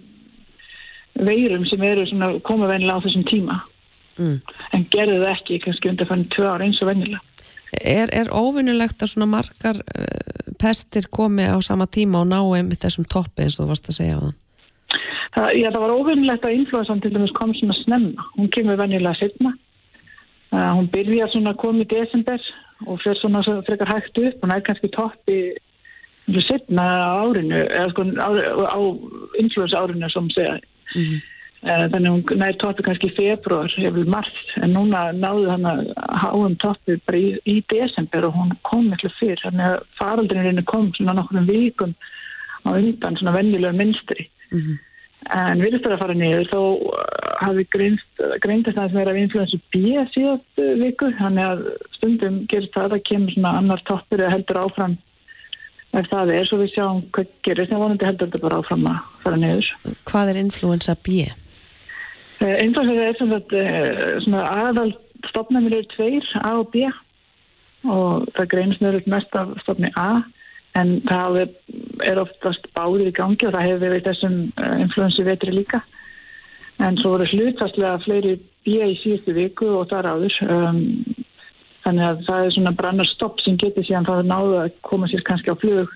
[1.20, 2.06] veirum sem eru
[2.46, 3.60] koma vennilega á þessum tíma.
[4.18, 4.40] Mm.
[4.74, 7.22] En gerði það ekki, kannski undir fann tvö ára eins og vennilega.
[7.86, 12.82] Er, er óvinnulegt að svona margar uh, pestir komi á sama tíma og ná einmitt
[12.82, 14.36] þessum toppi eins og þú varst að segja á þann?
[15.30, 18.26] Það, já, það var óvinnulegt að influensan til dæmis kom svona snemma.
[18.34, 19.54] Hún kemur vennilega setna.
[20.50, 22.42] Uh, hún byrja svona koma í desember
[22.88, 24.42] og fyrir svona frekar hægt upp.
[24.42, 25.40] Hún er kannski toppi
[26.46, 26.86] setna
[27.24, 28.28] árinu eða sko á,
[28.76, 28.78] á
[29.42, 30.58] influensa árinu sem segja.
[30.94, 31.20] Mm -hmm.
[31.60, 34.46] þannig hún næri toppi kannski februar hefur margt.
[34.62, 35.80] En núna náðu hann að
[36.22, 39.42] háum toppi bara í, í desember og hún kom eitthvað fyrr.
[39.44, 41.94] Þannig að faraldrininu kom svona nokkur vikum
[42.64, 44.76] á undan svona vennilega minstri mm -hmm.
[45.40, 46.48] en virðist það að fara niður.
[46.54, 46.60] Þó
[47.44, 47.64] hafi
[48.44, 49.76] greindast aðeins meira af influensu B
[50.14, 51.12] síðast viku.
[51.20, 51.58] Þannig að
[51.96, 54.96] stundum gerist það að það kemur svona annar toppur eða heldur áfram
[55.98, 57.72] ef það er, svo við sjáum hvað gerist.
[57.74, 59.70] En vonandi heldur þetta bara áfram að fara niður.
[60.10, 61.22] Hvað er influensa B?
[62.40, 63.40] Influensa er svona,
[64.24, 64.90] svona aðal
[65.28, 66.84] stopnæmið eru tveir, A og B.
[67.90, 70.10] Og það greinist nöður mest af stopni A.
[70.78, 71.40] En það
[72.06, 75.80] er oftast báðir í gangi og það hefur verið þessum eh, influensu vetri líka.
[76.80, 80.36] En svo voru hlutastlega fleiri B í síðustu viku og þar áður.
[80.46, 80.78] Um,
[81.84, 85.24] þannig að það er svona brannar stopp sem getur síðan þá náðu að koma sér
[85.26, 85.94] kannski á flug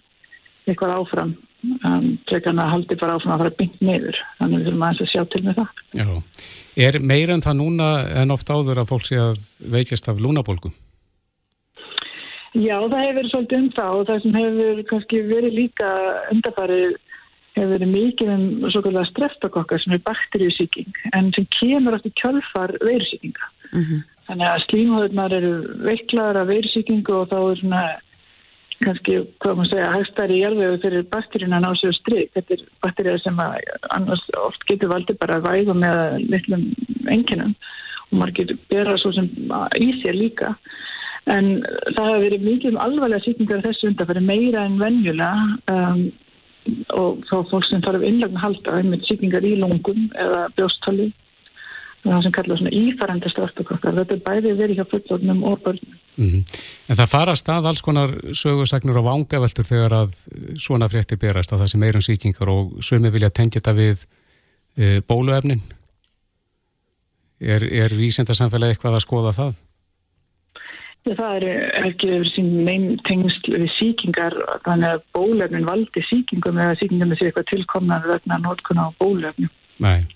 [0.64, 1.34] eitthvað áfram
[1.84, 5.04] um, trekan að haldi bara áfram að fara byggt neyður þannig að við þurfum aðeins
[5.04, 5.68] að sjá til með það
[6.00, 6.08] Já.
[6.74, 7.88] Er meira en það núna
[8.22, 9.44] en oft áður að fólk sé að
[9.76, 10.72] veikjast af lúnabolgu?
[12.54, 15.90] Já, það hefur verið svolítið um það og það sem hefur kannski verið líka
[16.34, 16.96] undarfarið
[17.54, 22.12] hefur verið mikið um svo kallega streftakokkar sem er bakteríusíking en sem kemur átt í
[22.20, 23.50] kjölfar veirusíkinga.
[23.72, 24.02] Mm -hmm.
[24.28, 25.52] Þannig að slímhóðunar eru
[25.84, 27.84] veiklaðar af veirusíkingu og þá er svona
[28.84, 32.32] kannski, hvað maður segja, hægstæri hjálfvegu fyrir bakteríuna ná sér stryk.
[32.36, 36.00] Þetta er bakteríða sem annars oft getur valdið bara að væða með
[36.32, 36.66] litlum
[37.12, 37.54] enginum
[38.10, 39.30] og maður getur bera svo sem
[39.80, 40.54] í sér líka
[41.32, 41.62] en
[41.96, 45.32] það hefur verið mikið um alvarlega sýkningar þessu undarfæri meira en venjulega
[45.72, 46.02] um,
[46.96, 51.10] og þá fólk sem þarf innlagn halda með sýkningar í lungum eða bjósttali
[52.12, 56.28] það sem kallar svona ífærandi straftokokkar þetta er bæðið verið hjá fullornum og börnum mm
[56.30, 56.42] -hmm.
[56.88, 60.10] En það fara stað alls konar sögursagnur og vangaveltur þegar að
[60.58, 64.06] svona frétti berast að það sem eirum sýkingar og sögum vilja tengja þetta við
[64.76, 65.60] e, bóluefnin
[67.40, 69.54] er, er vísendarsamfélagi eitthvað að skoða það?
[71.04, 71.44] Það er
[71.84, 77.20] ekki yfir sín neinn tengsl við síkingar þannig að bólefnin valdi síkingum eða síkingum er
[77.20, 79.50] sér eitthvað tilkomnar vegna nótkuna á bólefnum.
[79.84, 80.06] Nei.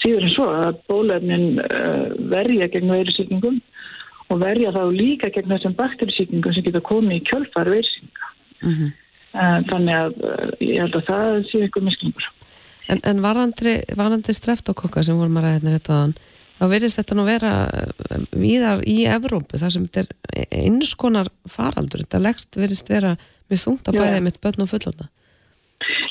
[0.00, 3.60] Síður en svo að bólefnin uh, verja gegn veirusíkingum
[4.30, 8.32] og verja þá líka gegn þessum bakterísíkingum sem geta komið í kjölfar veirusíkinga.
[8.62, 8.90] Mm -hmm.
[9.34, 12.28] uh, þannig að uh, ég held að það sé eitthvað misklingur.
[12.90, 16.14] En, en varðandi, streftókokka sem vorum að ræða hérna þetta aðan
[16.60, 20.02] þá verðist þetta nú vera eh, víðar í Evrópu þar sem þetta
[20.36, 23.14] er eins konar faraldur þetta leggst verðist vera
[23.50, 25.08] með þungt að bæði með börn og fullóta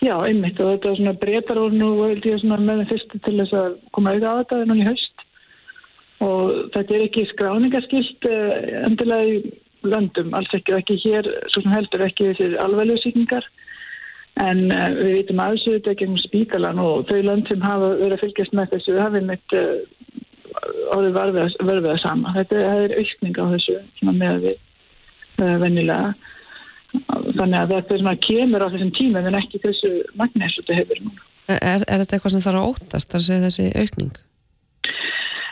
[0.02, 3.24] Já, einmitt og þetta er svona breytar og nú held ég svona með það fyrstu
[3.26, 5.26] til þess að koma auðvitað á þetta núna í haust
[6.26, 9.36] og þetta er ekki skráningaskilt eh, endilega í
[9.88, 13.46] löndum, alls ekki og ekki hér, svo sem heldur ekki þessi alveglega síkningar
[14.40, 18.24] en uh, við vitum aðsöðu þetta gegn spítalan og þau lönd sem hafa verið að
[18.24, 19.72] fylgjast með þessu hafið mitt uh,
[20.96, 22.34] orðið verðið að sama.
[22.36, 23.78] Þetta er aukning á þessu
[24.10, 24.58] með við
[25.62, 26.14] vennilega.
[26.90, 31.04] Þannig að þetta er svona kemur á þessum tíma en ekki þessu magnis þetta hefur
[31.04, 31.28] núna.
[31.50, 34.18] Er, er þetta eitthvað sem þarf að óttast að segja þessi aukning?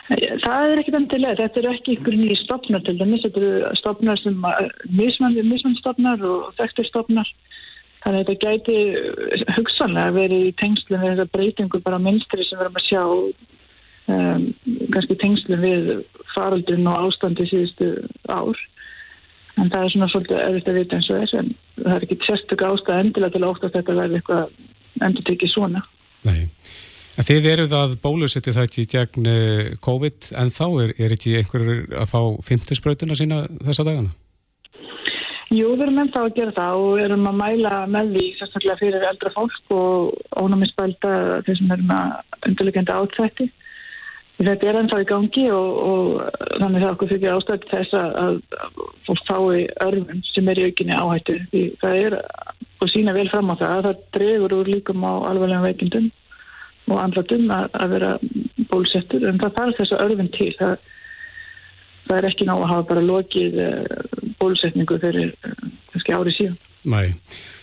[0.08, 1.36] Það er ekkit endilega.
[1.42, 3.24] Þetta er ekki ykkur nýjir stopnar til dæmis.
[3.26, 4.46] Þetta eru stopnar sem
[4.96, 7.32] mismannstopnar og þekkturstopnar.
[8.04, 12.64] Þannig að þetta gæti hugsanlega verið í tengslu með þessa breytingu bara minnstri sem við
[12.64, 13.02] erum að sjá
[14.14, 14.44] um,
[14.94, 15.90] kannski tengslu við
[16.36, 17.90] faraldrin og ástandi síðustu
[18.30, 18.62] ár
[19.58, 22.18] en það er svona svolítið erfitt að vita eins og þess en það er ekki
[22.26, 25.82] sérstök ástæð endilega til að óttast þetta verði eitthvað endur tekið svona.
[26.26, 26.38] Nei,
[27.18, 31.36] en þið eruð að bólusetti það ekki gegn eh, COVID en þá er, er ekki
[31.40, 34.14] einhverjur að fá fymtisbröðuna sína þessa dagana?
[35.48, 39.06] Jú, við erum ennþá að gera það og erum að mæla með því sérstaklega fyrir
[39.08, 41.12] eldra fólk og ónámiðspælda
[41.46, 43.46] þeir sem erum að undirlegjandi átþætti
[44.38, 48.36] Þetta er ennþá í gangi og, og þannig að okkur fyrir ástæði þess að
[49.08, 51.38] fólk fái örfum sem er í aukinni áhættu.
[51.50, 55.12] Því það er að sína vel fram á það að það dregur úr líkum á
[55.32, 56.06] alveglega veikindum
[56.88, 58.12] og andlatum að, að vera
[58.70, 60.50] bólusettur en það þarf þess að örfum til.
[60.60, 60.88] Það,
[62.06, 66.58] það er ekki ná að hafa bara lokið eh, bólusetningu fyrir eh, kannski árið síðan.
[66.94, 67.08] Nei.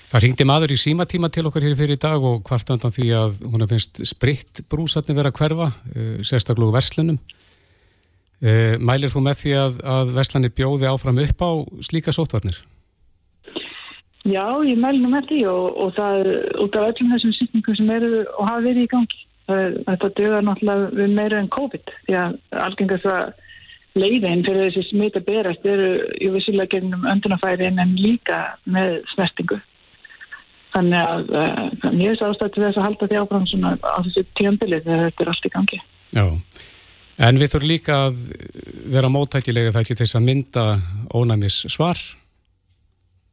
[0.06, 3.39] Það ringdi maður í símatíma til okkar hér fyrir dag og hvart andan því að
[3.49, 7.18] hún finnst spritt brúsatni vera að hverfa, uh, sérstaklega verslunum.
[8.45, 11.51] Uh, mælir þú með því að, að verslunni bjóði áfram upp á
[11.89, 12.62] slíka sótvarnir?
[14.26, 16.30] Já, ég mæli nú með því og, og það
[16.64, 19.22] út af öllum þessum sýtningum sem eru og hafa verið í gangi.
[19.45, 23.36] Þetta dögar náttúrulega við meira en COVID því að algengast að
[23.95, 29.62] leiðin fyrir þessi smita berast eru í vissilega gegnum öndunafæri en líka með snertingu.
[30.76, 34.84] Þannig að uh, mér er ástæðið þess að halda því áfram svona á þessu tíanbilið
[34.88, 35.80] þegar þetta er allt í gangi.
[36.15, 36.26] Já,
[37.28, 38.19] en við þurfum líka að
[38.97, 40.65] vera móttækilega það ekki til þess að mynda
[41.15, 42.03] ónæmis svar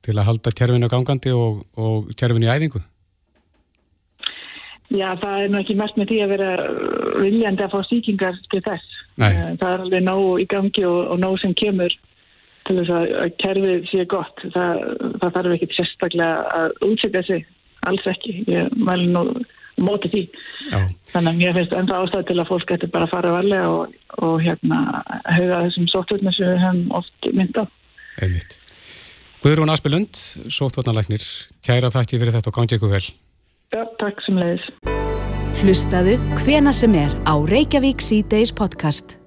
[0.02, 2.82] til að halda kjærfinu gangandi og, og kjærfinu í æfingu.
[4.92, 6.48] Já, það er nú ekki mest með því að vera
[7.22, 8.96] viljandi að fá síkingar til þess.
[9.20, 9.30] Nei.
[9.30, 11.94] Eh, Það er alveg nóg í gangi og, og nóg sem kemur
[12.72, 14.44] til þess að, að kerfið sé gott.
[14.54, 14.84] Það,
[15.20, 17.44] það þarf ekki sérstaklega að útsetja sig,
[17.90, 18.38] alls ekki.
[18.48, 19.24] Ég mælu nú
[19.82, 20.24] móti því.
[20.70, 20.80] Já.
[21.12, 23.94] Þannig að mér finnst enda ástæð til að fólk getur bara að fara varlega og,
[24.20, 24.80] og hérna
[25.28, 27.64] hauga þessum sótturna sem við höfum oft mynd á.
[28.22, 28.58] Einmitt.
[29.42, 30.20] Guðrún Aspelund,
[30.54, 31.24] sóttvarnalæknir,
[31.66, 33.06] kæra þætti fyrir þetta og gangi ykkur vel.
[33.72, 34.68] Já, takk sem leiðis.
[35.62, 36.14] Hlustaðu
[36.44, 39.21] hvena sem er á Reykjavík C-Days podcast.